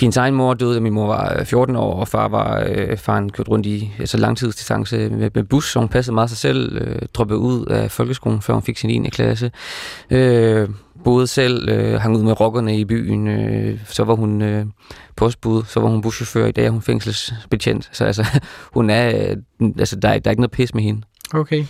[0.00, 2.96] hendes egen mor døde, da min mor var øh, 14 år, og far var øh,
[2.96, 6.76] faren kørt rundt i altså langtidsdistance med, med bus, så hun passede meget sig selv,
[6.80, 9.08] øh, droppede ud af folkeskolen, før hun fik sin 9.
[9.10, 9.50] klasse.
[10.10, 10.68] Øh,
[11.04, 14.66] boede selv, øh, hang ud med rockerne i byen, øh, så var hun øh,
[15.16, 17.88] postbud, så var hun buschauffør, i dag er hun fængselsbetjent.
[17.92, 18.26] Så altså,
[18.74, 19.36] hun er, øh,
[19.78, 21.02] altså, der, er, der er ikke noget pis med hende.
[21.34, 21.64] Okay.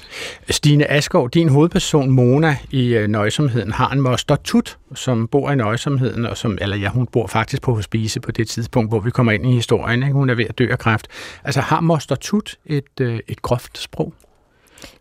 [0.50, 5.56] Stine Askov, din hovedperson Mona i øh, Nøjsomheden, har en moster Tut, som bor i
[5.56, 9.10] Nøjsomheden, og som, eller ja, hun bor faktisk på hospice på det tidspunkt, hvor vi
[9.10, 10.02] kommer ind i historien.
[10.02, 10.12] Ikke?
[10.12, 11.08] Hun er ved at dø af kræft.
[11.44, 14.14] Altså har moster Tut et, øh, et groft sprog?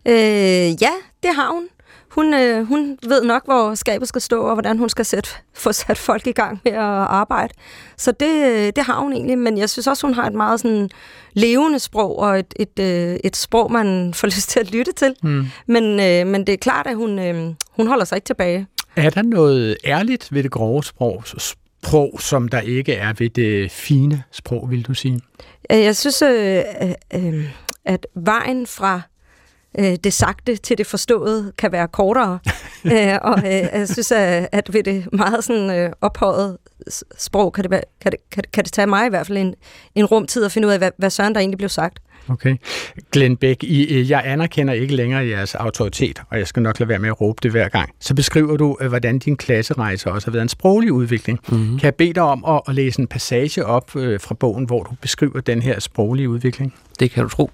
[0.06, 0.14] Øh,
[0.82, 0.92] ja,
[1.22, 1.68] det har hun.
[2.14, 5.72] Hun, øh, hun ved nok, hvor skabet skal stå, og hvordan hun skal sætte, få
[5.72, 7.54] sat folk i gang med at arbejde.
[7.96, 10.60] Så det, øh, det har hun egentlig, men jeg synes også, hun har et meget
[10.60, 10.90] sådan
[11.32, 15.14] levende sprog, og et, et, øh, et sprog, man får lyst til at lytte til.
[15.22, 15.46] Hmm.
[15.66, 18.66] Men, øh, men det er klart, at hun, øh, hun holder sig ikke tilbage.
[18.96, 23.70] Er der noget ærligt ved det grove sprog, sprog, som der ikke er ved det
[23.70, 25.20] fine sprog, vil du sige?
[25.72, 26.62] Øh, Jeg synes, øh,
[27.14, 27.44] øh,
[27.84, 29.00] at vejen fra
[29.78, 32.38] øh, det sagte til det forståede kan være kortere.
[32.92, 36.56] øh, og øh, jeg synes, at, at ved det meget sådan øh, ophøjet
[37.18, 39.38] sprog, kan det, være, kan, det, kan, det, kan det tage mig i hvert fald
[39.38, 39.54] en,
[39.94, 41.98] en rumtid at finde ud af, hvad, hvad søren der egentlig blev sagt.
[42.28, 42.56] Okay.
[43.12, 46.88] Glenn Beck, I, øh, jeg anerkender ikke længere jeres autoritet, og jeg skal nok lade
[46.88, 47.90] være med at råbe det hver gang.
[48.00, 51.40] Så beskriver du, øh, hvordan din klasserejse også har været en sproglig udvikling.
[51.48, 51.78] Mm-hmm.
[51.78, 54.82] Kan jeg bede dig om at, at læse en passage op øh, fra bogen, hvor
[54.82, 56.74] du beskriver den her sproglige udvikling?
[57.00, 57.50] Det kan du tro.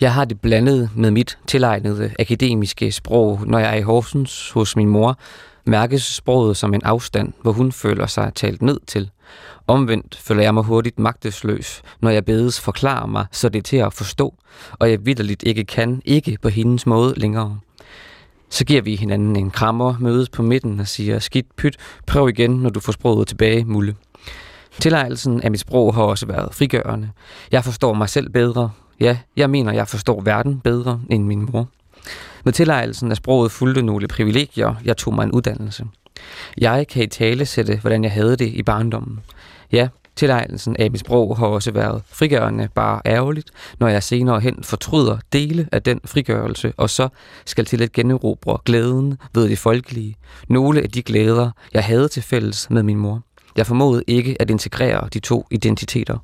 [0.00, 4.76] Jeg har det blandet med mit tilegnede akademiske sprog, når jeg er i Horsens hos
[4.76, 5.18] min mor,
[5.66, 9.10] mærkes sproget som en afstand, hvor hun føler sig talt ned til.
[9.66, 13.76] Omvendt føler jeg mig hurtigt magtesløs, når jeg bedes forklare mig, så det er til
[13.76, 14.34] at forstå,
[14.72, 17.58] og jeg vidderligt ikke kan, ikke på hendes måde længere.
[18.50, 21.76] Så giver vi hinanden en krammer, mødes på midten og siger, skidt pyt,
[22.06, 23.96] prøv igen, når du får sproget tilbage, Mulle.
[24.78, 27.10] Tilegnelsen af mit sprog har også været frigørende.
[27.52, 28.70] Jeg forstår mig selv bedre.
[29.00, 31.68] Ja, jeg mener, jeg forstår verden bedre end min mor.
[32.44, 34.74] Med tilegnelsen af sproget fulgte nogle privilegier.
[34.84, 35.86] Jeg tog mig en uddannelse.
[36.58, 39.20] Jeg kan i tale sætte, hvordan jeg havde det i barndommen.
[39.72, 44.64] Ja, tilegnelsen af mit sprog har også været frigørende, bare ærgerligt, når jeg senere hen
[44.64, 47.08] fortryder dele af den frigørelse, og så
[47.46, 50.16] skal til at generobre glæden ved det folkelige.
[50.48, 53.22] Nogle af de glæder, jeg havde til fælles med min mor.
[53.56, 56.18] Jeg formåede ikke at integrere de to identiteter.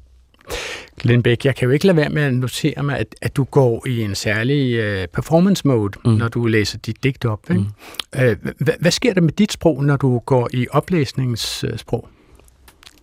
[1.00, 3.44] Glenn Beck, jeg kan jo ikke lade være med at notere mig, at, at du
[3.44, 6.10] går i en særlig uh, performance mode, mm.
[6.10, 7.40] når du læser dit digt op.
[7.50, 7.62] Ikke?
[7.62, 8.22] Mm.
[8.22, 12.08] Uh, hvad, hvad sker der med dit sprog, når du går i oplæsningssprog?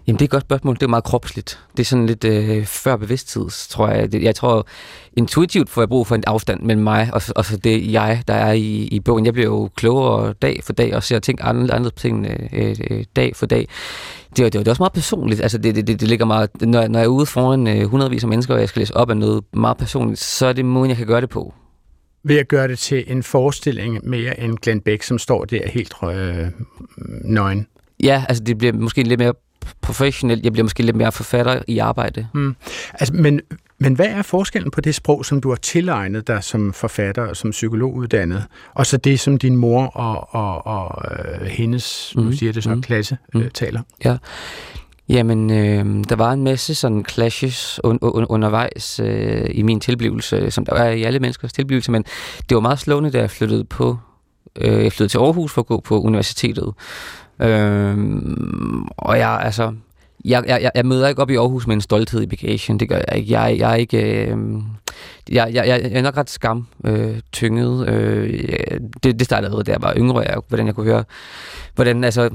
[0.07, 0.75] Jamen, det er et godt spørgsmål.
[0.75, 1.59] Det er meget kropsligt.
[1.71, 4.13] Det er sådan lidt øh, før bevidsthed, tror jeg.
[4.23, 4.67] Jeg tror,
[5.17, 8.33] intuitivt får jeg brug for en afstand mellem mig og, og så det jeg, der
[8.33, 9.25] er i, i bogen.
[9.25, 13.03] Jeg bliver jo klogere dag for dag og ser ting andre, andre ting øh, øh,
[13.15, 13.67] dag for dag.
[14.37, 15.41] Det, er- det, er- det er også meget personligt.
[15.41, 18.23] Altså, det, det, det, det ligger meget, når, når jeg er ude foran øh, hundredvis
[18.23, 20.89] af mennesker, og jeg skal læse op af noget meget personligt, så er det måden,
[20.89, 21.53] jeg kan gøre det på.
[22.23, 25.93] Ved at gøre det til en forestilling mere end Glenn Beck, som står der helt
[26.03, 26.47] øh,
[27.25, 27.67] nøgen.
[28.03, 29.33] Ja, altså det bliver måske lidt mere
[29.81, 30.43] professionelt.
[30.43, 32.27] Jeg bliver måske lidt mere forfatter i arbejde.
[32.33, 32.55] Mm.
[32.93, 33.41] Altså, men,
[33.79, 37.37] men hvad er forskellen på det sprog, som du har tilegnet dig som forfatter og
[37.37, 38.43] som psykologuddannet,
[38.73, 42.23] og så det, som din mor og, og, og øh, hendes, mm.
[42.23, 42.81] nu siger det så, Mhm.
[42.81, 43.81] klasse øh, taler?
[44.05, 44.17] Ja.
[45.09, 50.51] Jamen, øh, der var en masse sådan clashes un- un- undervejs øh, i min tilblivelse,
[50.51, 52.03] som der er i alle menneskers tilblivelse, men
[52.49, 53.97] det var meget slående, da jeg flyttede på
[54.55, 56.73] øh, jeg flyttede til Aarhus for at gå på universitetet.
[57.39, 57.97] Øh,
[58.97, 59.73] og jeg, altså,
[60.25, 62.79] jeg, jeg, jeg- jeg møder ikke op i Aarhus med en stolthed i bagagen.
[62.79, 63.31] Det gør jeg ikke.
[63.39, 64.25] Jeg, jeg er ikke...
[64.27, 64.37] Øh,
[65.31, 67.89] jeg, jeg, jeg er nok ret skam øh, tynget.
[67.89, 71.03] Øh, det, det startede allerede, da jeg var yngre, jeg, hvordan jeg kunne høre,
[71.75, 72.29] hvordan altså,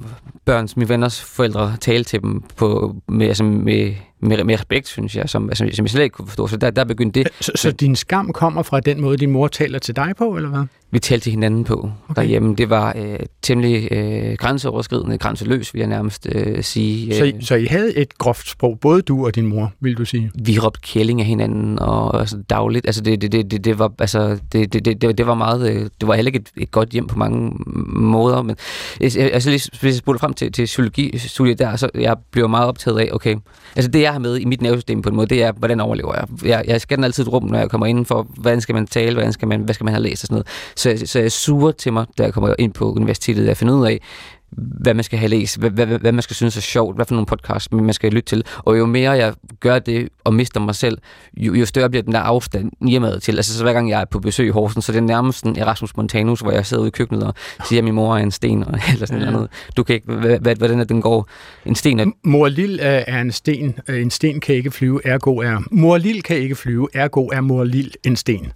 [0.45, 5.17] børns, mine venners forældre talte til dem på, med, altså, med, med, med respekt, synes
[5.17, 6.47] jeg, som, altså, som jeg slet ikke kunne forstå.
[6.47, 7.29] Så der, der begyndte det.
[7.41, 10.49] Så, så din skam kommer fra den måde, din mor taler til dig på, eller
[10.49, 10.65] hvad?
[10.91, 12.23] Vi talte til hinanden på okay.
[12.23, 12.55] derhjemme.
[12.55, 17.15] Det var øh, temmelig øh, grænseoverskridende, grænseløs, vil jeg nærmest øh, sige.
[17.15, 20.05] Så, I, så I havde et groft sprog, både du og din mor, vil du
[20.05, 20.31] sige?
[20.35, 22.87] Vi råbte kælling af hinanden og altså, dagligt.
[22.87, 25.71] Altså, det, det, det, det, var, altså, det, det, det, det var meget...
[25.71, 27.53] Øh, det var heller ikke et, et godt hjem på mange
[27.87, 28.57] måder, men
[29.01, 33.09] altså, hvis jeg spoler frem til, til psykologi der, så jeg blev meget optaget af,
[33.13, 33.37] okay,
[33.77, 36.15] altså det jeg har med i mit nervesystem på en måde, det er, hvordan overlever
[36.15, 36.27] jeg?
[36.45, 39.13] Jeg, jeg skal altid et rum, når jeg kommer ind for, hvordan skal man tale,
[39.13, 40.47] hvordan skal man, hvad skal man have læst og sådan noget.
[40.77, 43.87] Så, så jeg suger til mig, da jeg kommer ind på universitetet, at finde ud
[43.87, 44.01] af,
[44.51, 47.15] hvad man skal have læst, hvad, hvad, hvad man skal synes er sjovt, hvad for
[47.15, 48.45] nogle podcasts man skal lytte til.
[48.59, 50.99] Og jo mere jeg gør det og mister mig selv,
[51.37, 53.37] jo, jo større bliver den der afstand hjemad til.
[53.37, 55.59] Altså så hver gang jeg er på besøg i Horsen, så det er nærmest en
[55.59, 57.35] Erasmus Montanus, hvor jeg sidder ude i køkkenet og
[57.69, 59.31] siger, at min mor er en sten, eller sådan ja.
[59.31, 59.49] noget.
[59.77, 61.29] Du kan ikke, hvad, hvordan er den går?
[61.67, 62.07] En sten er...
[62.25, 63.79] Mor Lille er en sten.
[63.89, 65.63] En sten kan ikke flyve, ergo er...
[65.71, 68.53] Mor Lille kan ikke flyve, ergo er mor Lille en sten.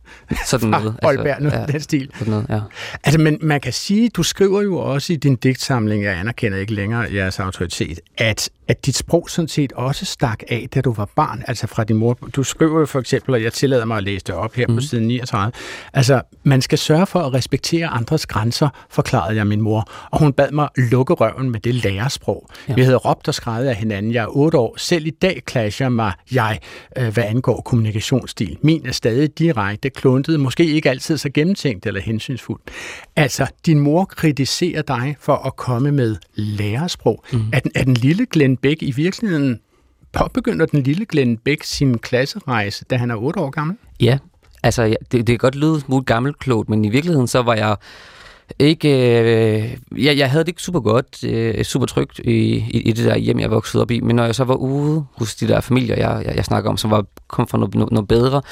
[0.47, 0.95] Sådan noget.
[1.03, 2.11] Altså, ja, den stil.
[2.19, 2.61] Sådan noget, ja.
[3.05, 6.59] Altså, men man kan sige, du skriver jo også i din digtsamling, forsamling, jeg anerkender
[6.59, 10.93] ikke længere jeres autoritet, at, at dit sprog sådan set også stak af, da du
[10.93, 12.19] var barn, altså fra din mor.
[12.37, 14.75] Du skriver jo for eksempel, og jeg tillader mig at læse det op her mm.
[14.75, 15.53] på side 39,
[15.93, 20.33] altså, man skal sørge for at respektere andres grænser, forklarede jeg min mor, og hun
[20.33, 22.49] bad mig lukke røven med det lærersprog.
[22.69, 22.75] Ja.
[22.75, 24.13] Vi havde råbt og skrevet af hinanden.
[24.13, 24.75] Jeg er otte år.
[24.79, 26.59] Selv i dag clasher mig jeg,
[26.99, 28.59] øh, hvad angår kommunikationsstil.
[28.63, 32.63] Min er stadig direkte, kluntet, måske ikke altid så gennemtænkt eller hensynsfuldt.
[33.17, 37.25] Altså, din mor kritiserer dig for at komme komme med lærersprog.
[37.33, 37.41] Mm.
[37.53, 39.61] Er, den, er den lille Glenn Beck i virkeligheden,
[40.13, 43.77] påbegynder den lille Glenn Beck sin klasserejse, da han er 8 år gammel?
[44.01, 44.19] Ja,
[44.63, 47.77] altså det, det kan godt lyde smule gammelklogt, men i virkeligheden så var jeg
[48.59, 52.93] ikke, øh, jeg, jeg havde det ikke super godt, øh, super trygt i, i, i
[52.93, 55.49] det der hjem, jeg voksede op i, men når jeg så var ude hos de
[55.49, 58.43] der familier, jeg, jeg, jeg snakker om, som var, kom fra noget, noget, noget bedre,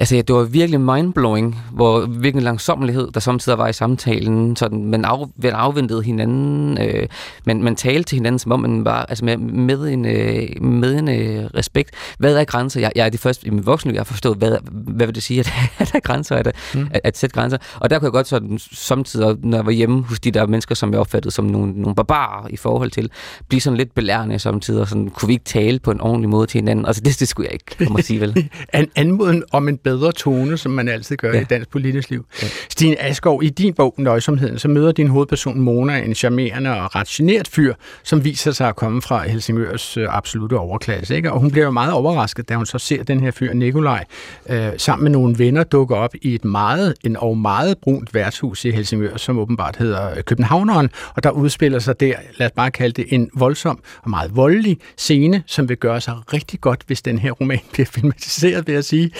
[0.00, 4.56] Altså, ja, det var virkelig mindblowing, hvor virkelig langsommelighed, der samtidig var i samtalen.
[4.56, 7.08] Sådan, man, af, man afventede hinanden, øh,
[7.46, 10.98] men man talte til hinanden, som om man var altså med, med en, øh, med
[10.98, 11.90] en øh, respekt.
[12.18, 12.80] Hvad er grænser?
[12.80, 15.22] Jeg, jeg er det første i min voksne, jeg har forstået, hvad, hvad vil det
[15.22, 16.88] sige, at, at der er grænser, at, mm.
[16.90, 17.58] at, at sætte grænser.
[17.80, 20.74] Og der kunne jeg godt sådan, samtidig, når jeg var hjemme hos de der mennesker,
[20.74, 23.10] som jeg opfattede som nogle, nogle barbarer i forhold til,
[23.48, 26.46] blive sådan lidt belærende samtidig, og sådan, kunne vi ikke tale på en ordentlig måde
[26.46, 26.86] til hinanden?
[26.86, 28.50] Altså, det, det skulle jeg ikke at sige, vel?
[28.74, 31.40] en anmoden om en bedre tone, som man altid gør ja.
[31.40, 32.26] i dansk politisk liv.
[32.42, 32.46] Ja.
[32.70, 37.06] Stine Askov, i din bog Nøjsomheden, så møder din hovedperson Mona en charmerende og ret
[37.06, 41.16] genert fyr, som viser sig at komme fra Helsingørs øh, absolute overklasse.
[41.16, 41.32] Ikke?
[41.32, 44.04] Og hun bliver jo meget overrasket, da hun så ser den her fyr, Nikolaj,
[44.48, 48.64] øh, sammen med nogle venner dukke op i et meget, en og meget brunt værtshus
[48.64, 53.02] i Helsingør, som åbenbart hedder Københavneren, og der udspiller sig der, lad os bare kalde
[53.02, 57.18] det, en voldsom og meget voldelig scene, som vil gøre sig rigtig godt, hvis den
[57.18, 59.10] her roman bliver filmatiseret, vil jeg sige.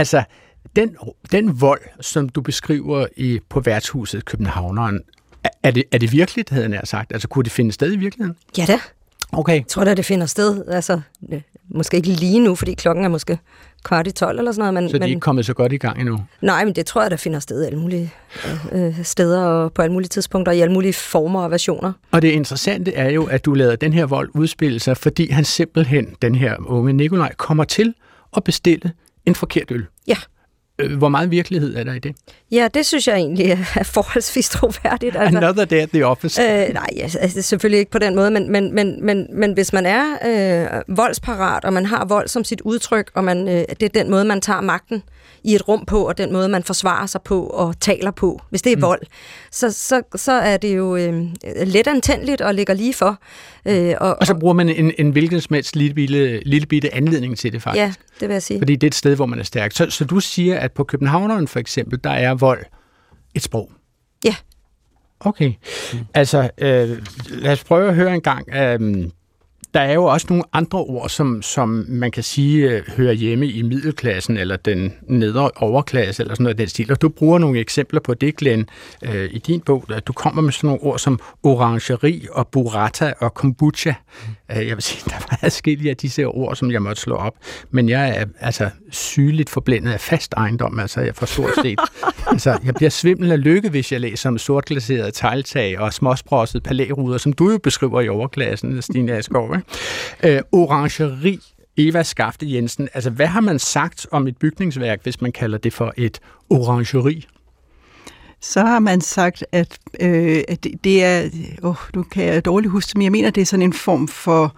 [0.00, 0.22] Altså,
[0.76, 0.96] den,
[1.32, 5.00] den vold, som du beskriver i, på værtshuset Københavneren,
[5.62, 7.12] er det, er det virkeligt, havde jeg sagt?
[7.12, 8.36] Altså, kunne det finde sted i virkeligheden?
[8.58, 8.78] Ja da.
[9.32, 9.54] Okay.
[9.54, 10.64] Jeg tror da, det finder sted.
[10.68, 11.00] Altså,
[11.32, 13.38] øh, måske ikke lige nu, fordi klokken er måske
[13.84, 14.74] kvart i 12 eller sådan noget.
[14.74, 16.18] Men, så de er men, ikke kommet så godt i gang endnu?
[16.42, 18.12] Nej, men det tror jeg, der finder sted alle mulige
[18.72, 21.92] øh, steder og på alle mulige tidspunkter i alle mulige former og versioner.
[22.10, 25.44] Og det interessante er jo, at du lader den her vold udspille sig, fordi han
[25.44, 27.94] simpelthen, den her unge Nikolaj, kommer til
[28.36, 28.92] at bestille
[29.30, 29.86] en forkert øl.
[30.06, 30.16] Ja.
[30.80, 32.16] Øh, hvor meget virkelighed er der i det?
[32.50, 35.16] Ja, det synes jeg egentlig er forholdsvis troværdigt.
[35.16, 36.42] Altså, Another day at the office.
[36.42, 39.86] Øh, nej, altså, selvfølgelig ikke på den måde, men, men, men, men, men hvis man
[39.86, 43.88] er øh, voldsparat, og man har vold som sit udtryk, og man, øh, det er
[43.88, 45.02] den måde, man tager magten
[45.44, 48.62] i et rum på, og den måde, man forsvarer sig på og taler på, hvis
[48.62, 48.82] det er mm.
[48.82, 49.00] vold,
[49.50, 51.24] så, så, så er det jo øh,
[51.66, 53.18] let antændeligt og ligger lige for.
[53.66, 56.94] Øh, og, og så bruger man en, en hvilken som helst lille, lille, lille bitte
[56.94, 57.80] anledning til det, faktisk.
[57.80, 58.60] Ja, det vil jeg sige.
[58.60, 59.72] Fordi det er et sted, hvor man er stærk.
[59.72, 62.64] Så, så du siger, at på Københavneren for eksempel, der er vold
[63.34, 63.70] et sprog.
[64.24, 64.34] Ja.
[65.20, 65.52] Okay.
[65.92, 65.98] Mm.
[66.14, 66.98] Altså, øh,
[67.28, 68.54] lad os prøve at høre en gang.
[68.54, 69.10] Øh,
[69.74, 73.46] der er jo også nogle andre ord, som, som man kan sige øh, hører hjemme
[73.46, 76.92] i middelklassen eller den nedre overklasse eller sådan noget af den stil.
[76.92, 78.68] Og du bruger nogle eksempler på det, Glenn,
[79.02, 79.84] øh, i din bog.
[80.06, 83.92] Du kommer med sådan nogle ord som orangeri og burrata og kombucha.
[84.50, 84.56] Mm.
[84.56, 87.34] Øh, jeg vil sige, der var adskillige af disse ord, som jeg måtte slå op.
[87.70, 91.80] Men jeg er altså sygeligt forblændet af fast ejendom, altså jeg får stort set.
[92.30, 97.18] altså, jeg bliver svimmel af lykke, hvis jeg læser om sortglaserede tegltag og småsprossede palæruder,
[97.18, 99.60] som du jo beskriver i overklassen, Stine Asgaard.
[100.24, 101.38] Øh, orangeri
[101.76, 105.72] Eva Skafte Jensen, altså hvad har man sagt om et bygningsværk, hvis man kalder det
[105.72, 106.20] for et
[106.50, 107.26] orangeri?
[108.40, 111.28] Så har man sagt, at, øh, at det, det er,
[111.62, 114.56] åh, nu kan jeg dårligt huske men jeg mener, det er sådan en form for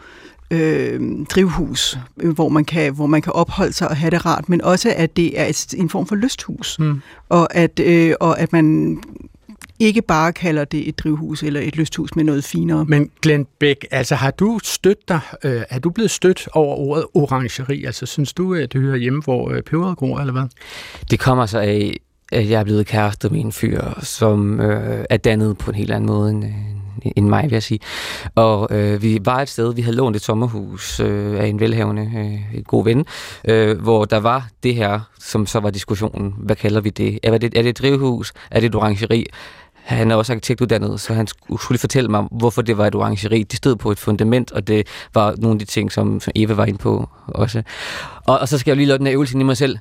[0.53, 1.00] øh,
[1.30, 4.62] drivhus, øh, hvor, man kan, hvor man kan opholde sig og have det rart, men
[4.62, 7.00] også, at det er et, en form for lysthus, mm.
[7.28, 8.98] og, at, øh, og at man
[9.80, 12.84] ikke bare kalder det et drivhus eller et lysthus med noget finere.
[12.84, 17.05] Men Glenn Beck, altså har du stødt dig, øh, er du blevet stødt over ordet
[17.14, 17.84] orangeri?
[17.84, 20.44] Altså synes du, at det hører hjemme, hvor øh, peberet gror, eller hvad?
[21.11, 21.96] Det kommer så af,
[22.32, 25.90] at jeg er blevet kæreste med en fyr, som øh, er dannet på en helt
[25.90, 26.50] anden måde end, øh,
[27.16, 27.80] end mig, vil jeg sige.
[28.34, 32.12] Og øh, vi var et sted, vi havde lånt et sommerhus øh, af en velhavende,
[32.16, 33.07] øh, en god ven,
[33.44, 36.34] øh, hvor der var det her, som så var diskussionen.
[36.38, 37.18] Hvad kalder vi det?
[37.22, 38.32] Er det, er det et drivhus?
[38.50, 39.26] Er det et orangeri?
[39.82, 43.42] Han er også arkitektuddannet, så han skulle fortælle mig, hvorfor det var et orangeri.
[43.42, 46.64] Det stod på et fundament, og det var nogle af de ting, som, Eva var
[46.64, 47.62] inde på også.
[48.26, 49.78] Og, og så skal jeg jo lige lade den her øvelse i mig selv.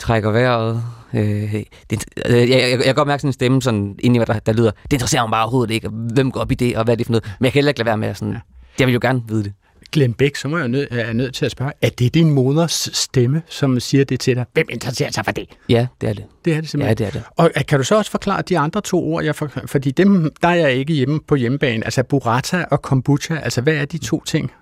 [0.00, 0.82] Trækker vejret.
[1.14, 1.54] Øh,
[1.90, 4.26] det, øh, jeg, jeg, jeg kan godt mærke sådan en stemme sådan, ind i mig,
[4.26, 6.84] der, der lyder, det interesserer mig bare overhovedet ikke, hvem går op i det, og
[6.84, 7.34] hvad er det for noget.
[7.38, 8.36] Men jeg kan heller ikke lade være med at sådan,
[8.78, 9.52] jeg vil jo gerne vide det.
[9.92, 12.88] Glenn Beck, så må jeg nød, er nødt til at spørge, er det din moders
[12.92, 14.44] stemme, som siger det til dig?
[14.52, 15.46] Hvem interesserer sig for det?
[15.68, 16.24] Ja, det er det.
[16.44, 16.98] Det er det simpelthen.
[16.98, 17.52] Ja, det er det.
[17.56, 20.48] Og kan du så også forklare de andre to ord, jeg for, fordi dem, der
[20.48, 24.22] er jeg ikke hjemme på hjemmebane, altså burrata og kombucha, altså hvad er de to
[24.24, 24.52] ting?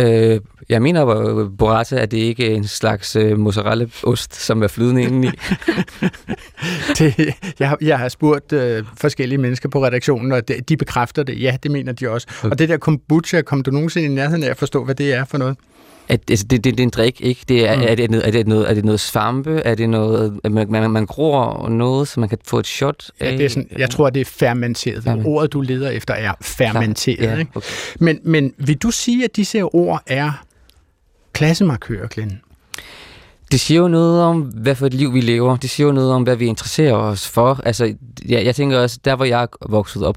[0.00, 5.02] Øh, jeg mener, at burrata er det ikke en slags uh, mozzarella-ost, som er flydende
[5.02, 5.30] indeni.
[6.98, 11.42] det, jeg, jeg har spurgt uh, forskellige mennesker på redaktionen, og de, de bekræfter det.
[11.42, 12.26] Ja, det mener de også.
[12.38, 12.50] Okay.
[12.50, 15.24] Og det der kombucha, kom du nogensinde i nærheden af at forstå, hvad det er
[15.24, 15.56] for noget?
[16.08, 17.40] At, altså, det, det, det er en drik, ikke?
[17.48, 17.82] Det er, mm.
[17.88, 19.62] er, det noget, er, det noget, er det noget svampe?
[19.64, 23.30] Er det noget, man, man, man gror noget, så man kan få et shot af?
[23.30, 25.04] Ja, det er sådan, jeg tror, det er fermenteret.
[25.04, 25.26] Ferment.
[25.26, 27.22] Ordet, du leder efter, er fermenteret.
[27.22, 27.50] Ja, ikke?
[27.54, 27.68] Okay.
[28.00, 30.44] Men, men vil du sige, at disse ord er
[31.32, 32.40] klassemarkører, Glenn?
[33.52, 35.56] Det siger jo noget om, hvad for et liv vi lever.
[35.56, 37.60] Det siger jo noget om, hvad vi interesserer os for.
[37.64, 37.94] Altså,
[38.28, 40.16] jeg, jeg tænker også, der hvor jeg er vokset op,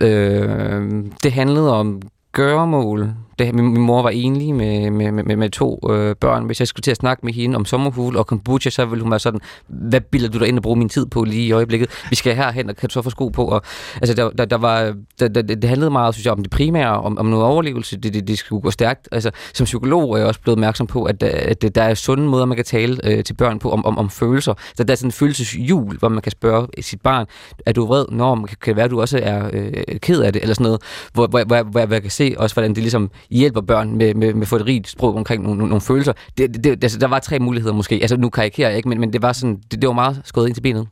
[0.00, 5.50] øh, det handlede om gøremål, det, min, min mor var enlig med, med, med, med
[5.50, 6.44] to øh, børn.
[6.44, 9.10] Hvis jeg skulle til at snakke med hende om sommerfugle og kombucha, så ville hun
[9.10, 11.90] være sådan, hvad bilder du dig ind og bruge min tid på lige i øjeblikket?
[12.10, 13.44] Vi skal herhen, og kan du så få sko på?
[13.44, 13.62] Og,
[13.94, 17.00] altså, der, der, der var, der, der, det handlede meget, synes jeg, om det primære,
[17.00, 17.96] om, om noget overlevelse.
[17.96, 19.08] Det, det, det skulle gå stærkt.
[19.12, 22.24] Altså, som psykolog er jeg også blevet opmærksom på, at, øh, at der er sunde
[22.24, 24.54] måder, man kan tale øh, til børn på om, om, om følelser.
[24.74, 27.26] Så der er sådan en følelseshjul, hvor man kan spørge sit barn,
[27.66, 28.04] er du vred?
[28.08, 30.42] Nå, kan, kan det være, at du også er øh, ked af det?
[30.42, 30.82] Eller sådan noget,
[31.12, 34.34] hvor, hvor, hvor, hvor jeg kan se også, hvordan det ligesom hjælper børn med, med,
[34.34, 36.12] med at få et rigt sprog omkring nogle, nogle, nogle følelser.
[36.38, 37.94] Det, det, altså, der var tre muligheder måske.
[37.94, 40.46] Altså, nu karikerer jeg ikke, men, men det var sådan, det, det var meget skåret
[40.46, 40.88] ind til benet.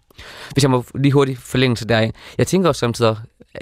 [0.53, 2.11] Hvis jeg må lige hurtigt forlænge sig der.
[2.39, 3.17] Jeg tænker også samtidig,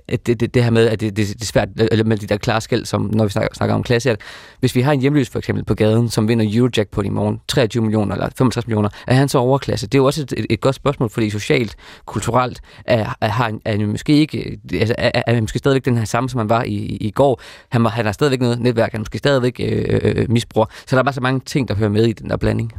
[0.09, 2.27] at det, det, det her med, at det, det, det er svært øh, med de
[2.27, 4.21] der klare skæld, som når vi snakker, snakker om klasse, at
[4.61, 7.83] hvis vi har en hjemløs for eksempel på gaden, som vinder Eurojackpot i morgen, 23
[7.83, 9.87] millioner eller 65 millioner, er han så overklasse?
[9.87, 11.77] Det er jo også et, et, et godt spørgsmål, fordi socialt,
[12.07, 16.29] kulturelt, er, er, er, er måske ikke, altså, er, er, måske stadigvæk den her samme,
[16.29, 17.41] som han var i, i går.
[17.69, 20.67] Han, han har stadigvæk noget netværk, han måske stadigvæk øh, øh, øh, misbruger.
[20.87, 22.73] Så der er bare så mange ting, der hører med i den der blanding.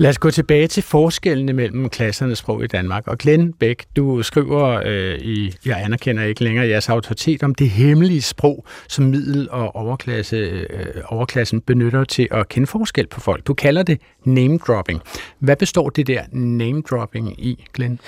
[0.00, 3.06] Lad os gå tilbage til forskellene mellem klassernes sprog i Danmark.
[3.06, 7.70] Og Glenn Bæk, du skriver øh, i, jeg anerkender ikke længere jeres autoritet, om det
[7.70, 13.46] hemmelige sprog, som middel- og overklasse, øh, overklassen benytter til at kende forskel på folk.
[13.46, 15.00] Du kalder det name-dropping.
[15.38, 18.00] Hvad består det der name-dropping i, Glenn?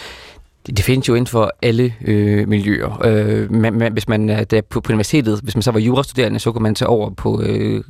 [0.66, 3.00] Det, det findes jo inden for alle øh, miljøer.
[3.04, 5.80] Øh, man, man, hvis man øh, er der på, på universitetet, hvis man så var
[5.80, 7.84] jurastuderende, så kunne man tage over på øh,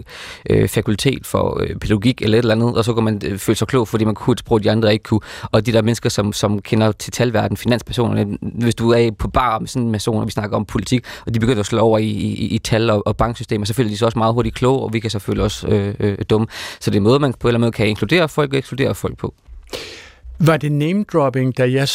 [0.51, 3.57] øh, fakultet for øh, pædagogik eller et eller andet, og så kunne man øh, føle
[3.57, 5.21] sig klog, fordi man kunne et sprog, de andre ikke kunne.
[5.43, 9.59] Og de der mennesker, som, som kender til talverden, finanspersonerne, hvis du er på bar
[9.59, 11.99] med sådan en person, og vi snakker om politik, og de begynder at slå over
[11.99, 14.83] i, i, i tal og, og banksystemer, så føler de sig også meget hurtigt kloge,
[14.83, 16.47] og vi kan selvfølgelig også øh, øh, dumme.
[16.81, 18.59] Så det er en måde, man på en eller anden måde kan inkludere folk og
[18.59, 19.35] ekskludere folk på.
[20.39, 21.89] Var det name-dropping, da jeg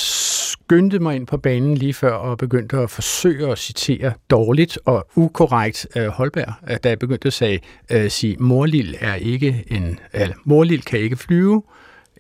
[0.68, 5.07] skyndte mig ind på banen lige før og begyndte at forsøge at citere dårligt og
[5.16, 7.59] ukorrekt uh, Holberg, øh, da jeg begyndte at sige,
[7.95, 11.63] uh, sige morlil er ikke en, eller morlil kan ikke flyve,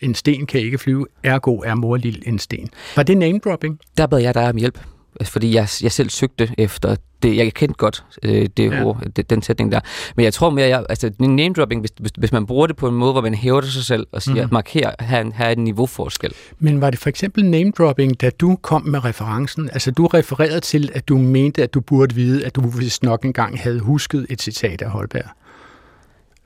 [0.01, 2.69] en sten kan ikke flyve, ergo er morlil en sten.
[2.95, 3.79] Var det name-dropping?
[3.97, 4.79] Der bad jeg dig om hjælp
[5.23, 7.37] fordi jeg, jeg selv søgte efter det.
[7.37, 8.83] Jeg kendte godt øh, det ja.
[8.83, 9.79] ord, det, den sætning der.
[10.15, 12.87] Men jeg tror mere, jeg, altså name dropping, hvis, hvis, hvis man bruger det på
[12.87, 14.53] en måde, hvor man hæver det sig selv og siger, mm.
[14.53, 16.33] markerer, her, her er en niveauforskel.
[16.59, 19.69] Men var det for eksempel name dropping, da du kom med referencen?
[19.73, 23.25] Altså du refererede til, at du mente, at du burde vide, at du vist nok
[23.25, 25.25] engang havde husket et citat af Holberg.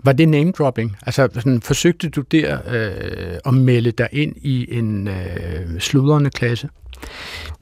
[0.04, 0.98] Var det name dropping?
[1.06, 6.70] Altså sådan, forsøgte du der øh, at melde dig ind i en øh, sludrende klasse?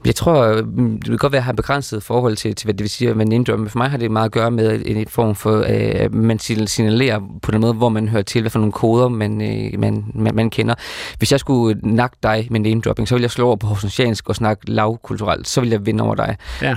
[0.04, 2.74] Jeg tror, øh, det vil godt være, at jeg har begrænset forhold til, til hvad
[2.74, 4.86] det vil sige at man name men for mig har det meget at gøre med
[4.86, 8.50] en, en form for, øh, man signalerer på den måde, hvor man hører til, hvad
[8.50, 10.74] for nogle koder man, øh, man, man, man kender.
[11.18, 14.28] Hvis jeg skulle nakke dig med name dropping, så ville jeg slå over på horsensjansk
[14.28, 16.36] og snakke lavkulturelt, så ville jeg vinde over dig.
[16.62, 16.76] Ja.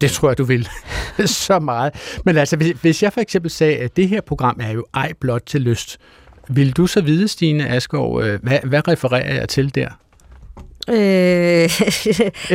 [0.00, 0.68] Det tror jeg, du vil.
[1.26, 1.92] så meget.
[2.24, 5.12] Men altså, hvis, hvis jeg for eksempel sagde, at det her program er jo ej
[5.20, 5.98] blot til lyst,
[6.48, 9.88] vil du så vide, Stine Askov, øh, hvad, hvad refererer jeg til der?
[10.88, 10.94] Øh,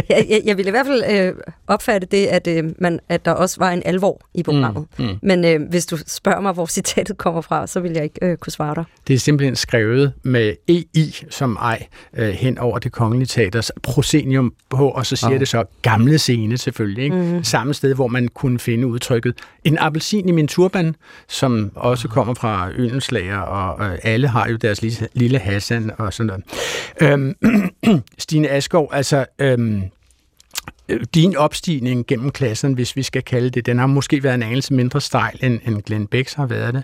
[0.10, 1.34] jeg, jeg vil i hvert fald øh,
[1.68, 4.86] opfatte det, at, øh, man, at der også var en alvor i programmet.
[5.00, 5.20] Mm, mm.
[5.22, 8.38] Men øh, hvis du spørger mig, hvor citatet kommer fra, så vil jeg ikke øh,
[8.38, 8.84] kunne svare dig.
[9.08, 14.54] Det er simpelthen skrevet med EI som ej øh, hen over det kongelige teaters proscenium
[14.70, 15.40] på, og så siger oh.
[15.40, 17.04] det så gamle scene selvfølgelig.
[17.04, 17.16] Ikke?
[17.16, 17.44] Mm.
[17.44, 20.96] Samme sted, hvor man kunne finde udtrykket en appelsin i min turban,
[21.28, 26.14] som også kommer fra Ølenslager, og øh, alle har jo deres lille, lille Hassan og
[26.14, 26.44] sådan noget.
[27.02, 27.36] Øhm,
[28.22, 29.84] Stine Askov, altså øhm,
[31.16, 34.74] din opstigning gennem klassen, hvis vi skal kalde det, den har måske været en anelse
[34.74, 36.84] mindre stejl, end, end Glenn Becks har været det.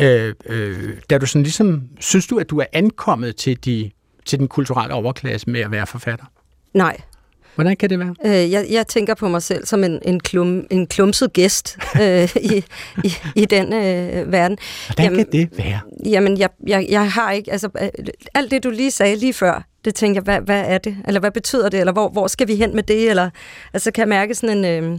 [0.00, 3.90] Øh, øh, da du sådan ligesom, synes du, at du er ankommet til, de,
[4.24, 6.24] til den kulturelle overklasse med at være forfatter?
[6.74, 6.96] Nej,
[7.56, 8.14] Hvordan kan det være?
[8.24, 12.36] Øh, jeg, jeg tænker på mig selv som en, en, klum, en klumset gæst øh,
[12.36, 12.64] i,
[13.04, 14.58] i, i den øh, verden.
[14.86, 15.80] Hvordan jamen, kan det være?
[16.04, 17.52] Jamen, jeg, jeg, jeg har ikke...
[17.52, 17.88] Altså, øh,
[18.34, 20.96] alt det, du lige sagde lige før, det tænker jeg, hvad, hvad er det?
[21.04, 21.80] Eller hvad betyder det?
[21.80, 23.10] Eller hvor, hvor skal vi hen med det?
[23.10, 23.30] Eller,
[23.72, 24.98] altså, kan jeg mærke sådan en, øh,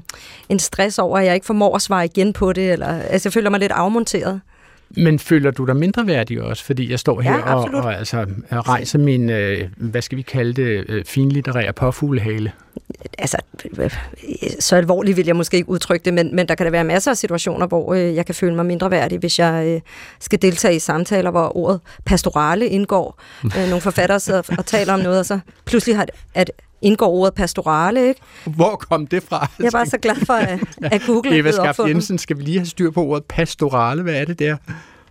[0.49, 2.71] en stress over, at jeg ikke formår at svare igen på det?
[2.71, 4.41] Eller, altså, jeg føler mig lidt afmonteret.
[4.89, 8.25] Men føler du dig mindre værdig også, fordi jeg står her ja, og, og altså,
[8.51, 12.51] rejser min, øh, hvad skal vi kalde det, øh, finlitterære påfuglehale?
[13.17, 13.37] Altså,
[14.59, 17.11] så alvorligt vil jeg måske ikke udtrykke det, men, men der kan der være masser
[17.11, 19.81] af situationer, hvor øh, jeg kan føle mig mindre værdig, hvis jeg øh,
[20.19, 23.21] skal deltage i samtaler, hvor ordet pastorale indgår.
[23.45, 26.51] Øh, nogle forfattere sidder og taler om noget, og så pludselig har det, at
[26.81, 28.21] indgår ordet pastorale, ikke?
[28.45, 29.49] Hvor kom det fra?
[29.59, 30.59] Jeg er bare så glad for, at,
[30.93, 34.03] at Google Eva Skaft Jensen, skal vi lige have styr på ordet pastorale?
[34.03, 34.57] Hvad er det der?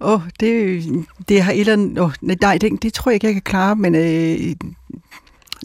[0.00, 0.84] Åh, oh, det,
[1.28, 1.98] det har et eller andet...
[1.98, 2.10] Oh,
[2.40, 3.94] nej, det, det tror jeg ikke, jeg kan klare, men...
[3.94, 4.54] Øh,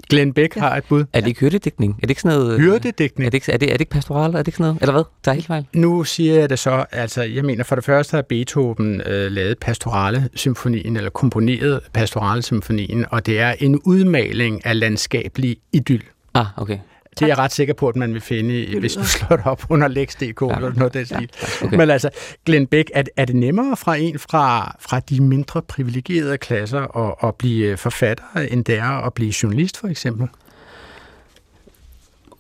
[0.10, 0.62] Glenn Beck ja.
[0.62, 1.06] har et bud.
[1.14, 1.94] Er det ikke hyrdedækning?
[1.94, 2.60] Er det ikke sådan noget...
[2.60, 3.26] Hyrdedækning?
[3.26, 4.34] Er det ikke, er det, er det ikke pastoral?
[4.34, 4.82] Er det ikke sådan noget?
[4.82, 5.04] Eller hvad?
[5.26, 5.66] Der er helt fejl.
[5.74, 9.58] Nu siger jeg det så, altså jeg mener for det første har Beethoven øh, lavet
[9.60, 16.04] pastorale symfonien, eller komponeret pastorale symfonien, og det er en udmaling af landskabelig idyll.
[16.34, 16.78] Ah, okay.
[17.20, 19.66] Det er jeg ret sikker på, at man vil finde, hvis du slår det op
[19.70, 20.56] under Lex.dk ja.
[20.56, 21.30] eller noget af stil.
[21.62, 21.78] Ja, okay.
[21.78, 22.10] Men altså,
[22.46, 27.28] Glenn Beck, er, er det nemmere fra en fra, fra de mindre privilegerede klasser at,
[27.28, 30.28] at blive forfatter, end det er at blive journalist, for eksempel?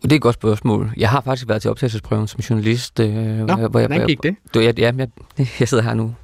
[0.03, 0.91] Det er et godt spørgsmål.
[0.97, 2.99] Jeg har faktisk været til optagelsesprøven som journalist.
[2.99, 4.35] Øh, Nå, hvor jeg, hvordan gik det?
[4.53, 5.07] Du, jeg, ja, jeg,
[5.59, 6.15] jeg sidder her nu,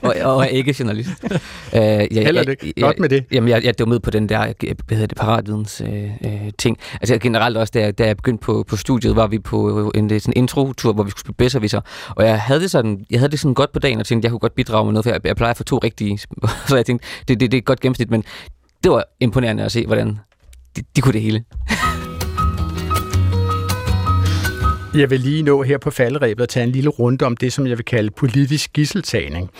[0.02, 1.10] og, og er ikke journalist.
[1.24, 1.38] Uh,
[1.72, 2.56] jeg, Heller det.
[2.62, 3.24] Jeg, godt med det.
[3.32, 4.52] Jamen, jeg, jeg med på den der,
[4.86, 6.78] hvad hedder det, paratvidens øh, øh, ting.
[7.00, 10.34] Altså generelt også, da, da jeg begyndte på, på studiet, var vi på en sådan
[10.36, 11.80] intro-tur, hvor vi skulle spille bedserviser.
[12.10, 14.30] Og jeg havde det sådan, jeg havde det sådan godt på dagen, og tænkte, jeg
[14.30, 16.18] kunne godt bidrage med noget, for jeg, jeg plejer at få to rigtige.
[16.68, 18.24] så jeg tænkte, det, det, det er et godt gennemsnit, men
[18.84, 20.18] det var imponerende at se, hvordan
[20.76, 21.44] de, de kunne det hele.
[24.94, 27.66] Jeg vil lige nå her på falderæbet at tage en lille runde om det, som
[27.66, 29.50] jeg vil kalde politisk gisseltagning.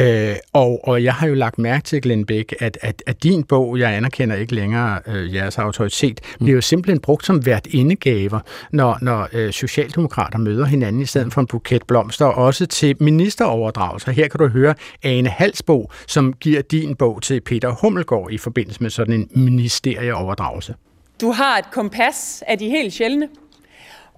[0.00, 3.44] Øh, og, og jeg har jo lagt mærke til, Glenn Beck, at, at, at din
[3.44, 6.44] bog, jeg anerkender ikke længere øh, jeres autoritet, mm.
[6.44, 8.40] bliver jo simpelten brugt som hvert indegaver,
[8.72, 12.96] når, når øh, socialdemokrater møder hinanden i stedet for en buket blomster, og også til
[13.00, 14.12] ministeroverdragelser.
[14.12, 18.82] Her kan du høre Ane Halsbo, som giver din bog til Peter Hummelgaard i forbindelse
[18.82, 20.74] med sådan en ministerieoverdragelse.
[21.20, 23.28] Du har et kompas af de helt sjældne.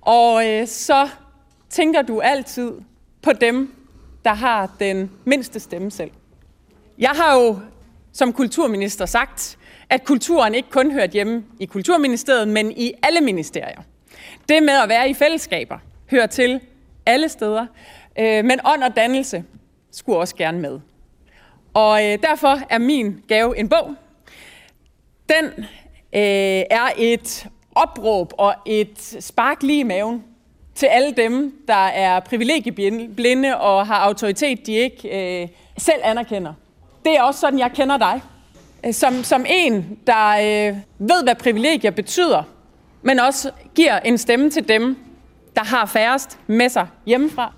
[0.04, 1.08] Og øh, så
[1.70, 2.72] tænker du altid
[3.22, 3.74] på dem,
[4.24, 6.10] der har den mindste stemme selv.
[6.98, 7.58] Jeg har jo
[8.12, 9.58] som kulturminister sagt,
[9.90, 13.82] at kulturen ikke kun hørt hjemme i Kulturministeriet, men i alle ministerier.
[14.48, 15.78] Det med at være i fællesskaber
[16.10, 16.60] hører til
[17.06, 17.66] alle steder,
[18.18, 19.44] øh, men ånd og dannelse
[19.90, 20.80] skulle også gerne med.
[21.74, 23.94] Og øh, derfor er min gave en bog.
[25.28, 25.44] Den
[26.14, 30.24] øh, er et opråb og et spark lige i maven
[30.74, 35.48] til alle dem, der er privilegieblinde og har autoritet, de ikke øh,
[35.78, 36.52] selv anerkender.
[37.04, 38.22] Det er også sådan, jeg kender dig.
[38.86, 42.42] Øh, som, som en, der øh, ved, hvad privilegier betyder,
[43.02, 44.96] men også giver en stemme til dem,
[45.56, 47.52] der har færrest med sig hjemmefra.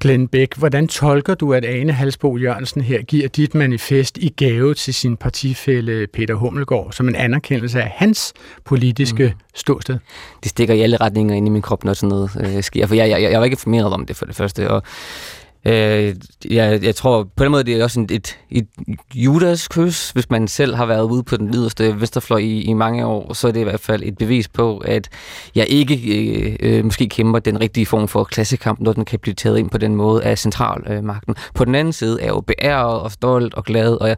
[0.00, 4.74] Glenn Bæk, hvordan tolker du, at Ane Halsbo Jørgensen her giver dit manifest i gave
[4.74, 8.32] til sin partifælle Peter Hummelgaard, som en anerkendelse af hans
[8.64, 9.40] politiske mm.
[9.54, 9.98] ståsted?
[10.42, 12.94] Det stikker i alle retninger ind i min krop, når sådan noget øh, sker, for
[12.94, 14.82] jeg, jeg, jeg var ikke informeret om det for det første, og
[15.68, 16.14] Øh,
[16.50, 18.66] jeg, jeg tror på den måde, det er også en, et, et
[19.14, 20.10] Judas kys.
[20.10, 23.48] Hvis man selv har været ude på den yderste venstrefløj i, i mange år, så
[23.48, 25.08] er det i hvert fald et bevis på, at
[25.54, 29.34] jeg ikke øh, øh, måske kæmper den rigtige form for klassekamp, når den kan blive
[29.34, 31.34] taget ind på den måde af centralmagten.
[31.38, 34.16] Øh, på den anden side er jeg jo beæret og stolt og glad, og jeg,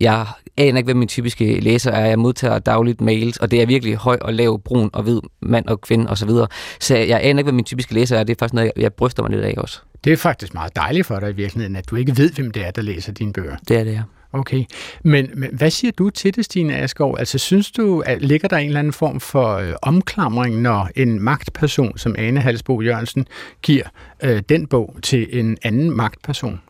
[0.00, 0.26] jeg
[0.56, 2.06] aner ikke, hvad min typiske læser er.
[2.06, 5.66] Jeg modtager dagligt mails, og det er virkelig høj og lav, brun og hvid, mand
[5.66, 6.28] og kvinde osv.
[6.28, 6.46] Så,
[6.80, 8.24] så jeg aner ikke, hvad min typiske læser er.
[8.24, 9.80] Det er faktisk noget, jeg, jeg bryster mig lidt af også.
[10.04, 12.66] Det er faktisk meget dejligt for dig i virkeligheden, at du ikke ved, hvem det
[12.66, 13.56] er, der læser dine bøger.
[13.68, 14.02] Det er det, ja.
[14.32, 14.64] Okay,
[15.02, 17.18] men, men hvad siger du til det, Stine Asgaard?
[17.18, 21.20] Altså, synes du, at ligger der en eller anden form for øh, omklamring, når en
[21.22, 23.26] magtperson som Ane Halsbo Jørgensen
[23.62, 23.84] giver
[24.22, 26.60] øh, den bog til en anden magtperson?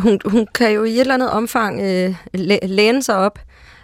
[0.00, 2.14] Hun, hun kan jo i et eller andet omfang øh,
[2.62, 3.38] læne sig op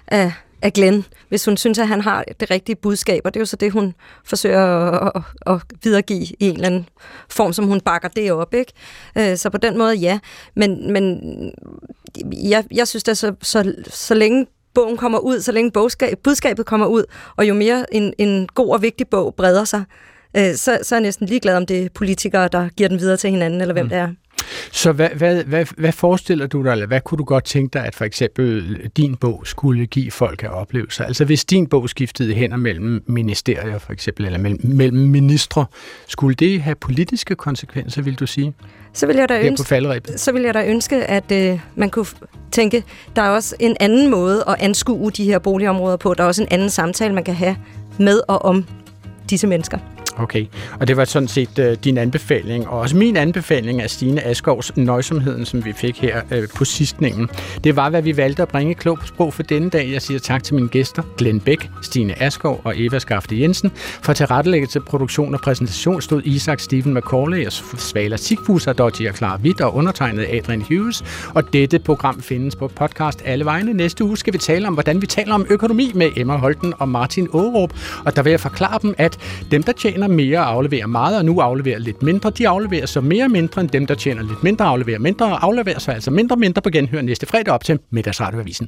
[0.07, 0.33] af
[0.63, 3.47] af Glenn, hvis hun synes, at han har det rigtige budskab, og det er jo
[3.47, 3.95] så det, hun
[4.25, 6.89] forsøger at, at, at videregive i en eller anden
[7.31, 8.73] form, som hun bakker det op, ikke?
[9.19, 10.19] Øh, så på den måde, ja.
[10.57, 11.21] Men, men
[12.33, 16.67] jeg, jeg synes, at så, så, så længe bogen kommer ud, så længe bogskab, budskabet
[16.67, 17.05] kommer ud,
[17.37, 19.85] og jo mere en, en god og vigtig bog breder sig,
[20.37, 23.17] øh, så, så er jeg næsten ligeglad, om det er politikere, der giver den videre
[23.17, 23.91] til hinanden, eller hvem mm.
[23.91, 24.09] det er.
[24.73, 27.87] Så hvad, hvad, hvad, hvad forestiller du dig, eller hvad kunne du godt tænke dig,
[27.87, 31.05] at for eksempel din bog skulle give folk af oplevelser?
[31.05, 35.67] Altså hvis din bog skiftede hænder mellem ministerier for eksempel, eller mellem, mellem ministre,
[36.07, 38.55] skulle det have politiske konsekvenser, vil du sige?
[38.93, 39.65] Så vil jeg da ønske,
[40.17, 42.07] så vil jeg da ønske at øh, man kunne
[42.53, 42.85] tænke,
[43.17, 46.15] der er også en anden måde at anskue de her boligområder på.
[46.15, 47.57] Der er også en anden samtale, man kan have
[47.99, 48.67] med og om
[49.31, 49.79] disse mennesker.
[50.19, 50.47] Okay,
[50.81, 54.77] og det var sådan set øh, din anbefaling, og også min anbefaling af Stine Askovs
[54.77, 57.31] nøjsomheden, som vi fik her øh, på sidstningen.
[57.65, 59.93] Det var, hvad vi valgte at bringe klog på sprog for denne dag.
[59.93, 63.73] Jeg siger tak til mine gæster, Glenn Bæk, Stine Askov og Eva Skafte Jensen.
[63.75, 69.39] For tilrettelæggelse, produktion og præsentation stod Isak Stephen McCauley og Svala Sigfuser, Dodgy og Clara
[69.43, 71.05] Witt og undertegnet Adrian Hughes.
[71.35, 73.73] Og dette program findes på podcast alle vegne.
[73.73, 76.89] Næste uge skal vi tale om, hvordan vi taler om økonomi med Emma Holten og
[76.89, 77.73] Martin Aarup.
[78.05, 79.19] Og der vil jeg forklare dem, at
[79.51, 82.31] dem, der tjener mere og afleverer meget, og nu afleverer lidt mindre.
[82.31, 85.79] De afleverer så mere mindre end dem, der tjener lidt mindre, afleverer mindre, og afleverer
[85.79, 88.67] så altså mindre mindre på genhør næste fredag op til Middagsradioavisen.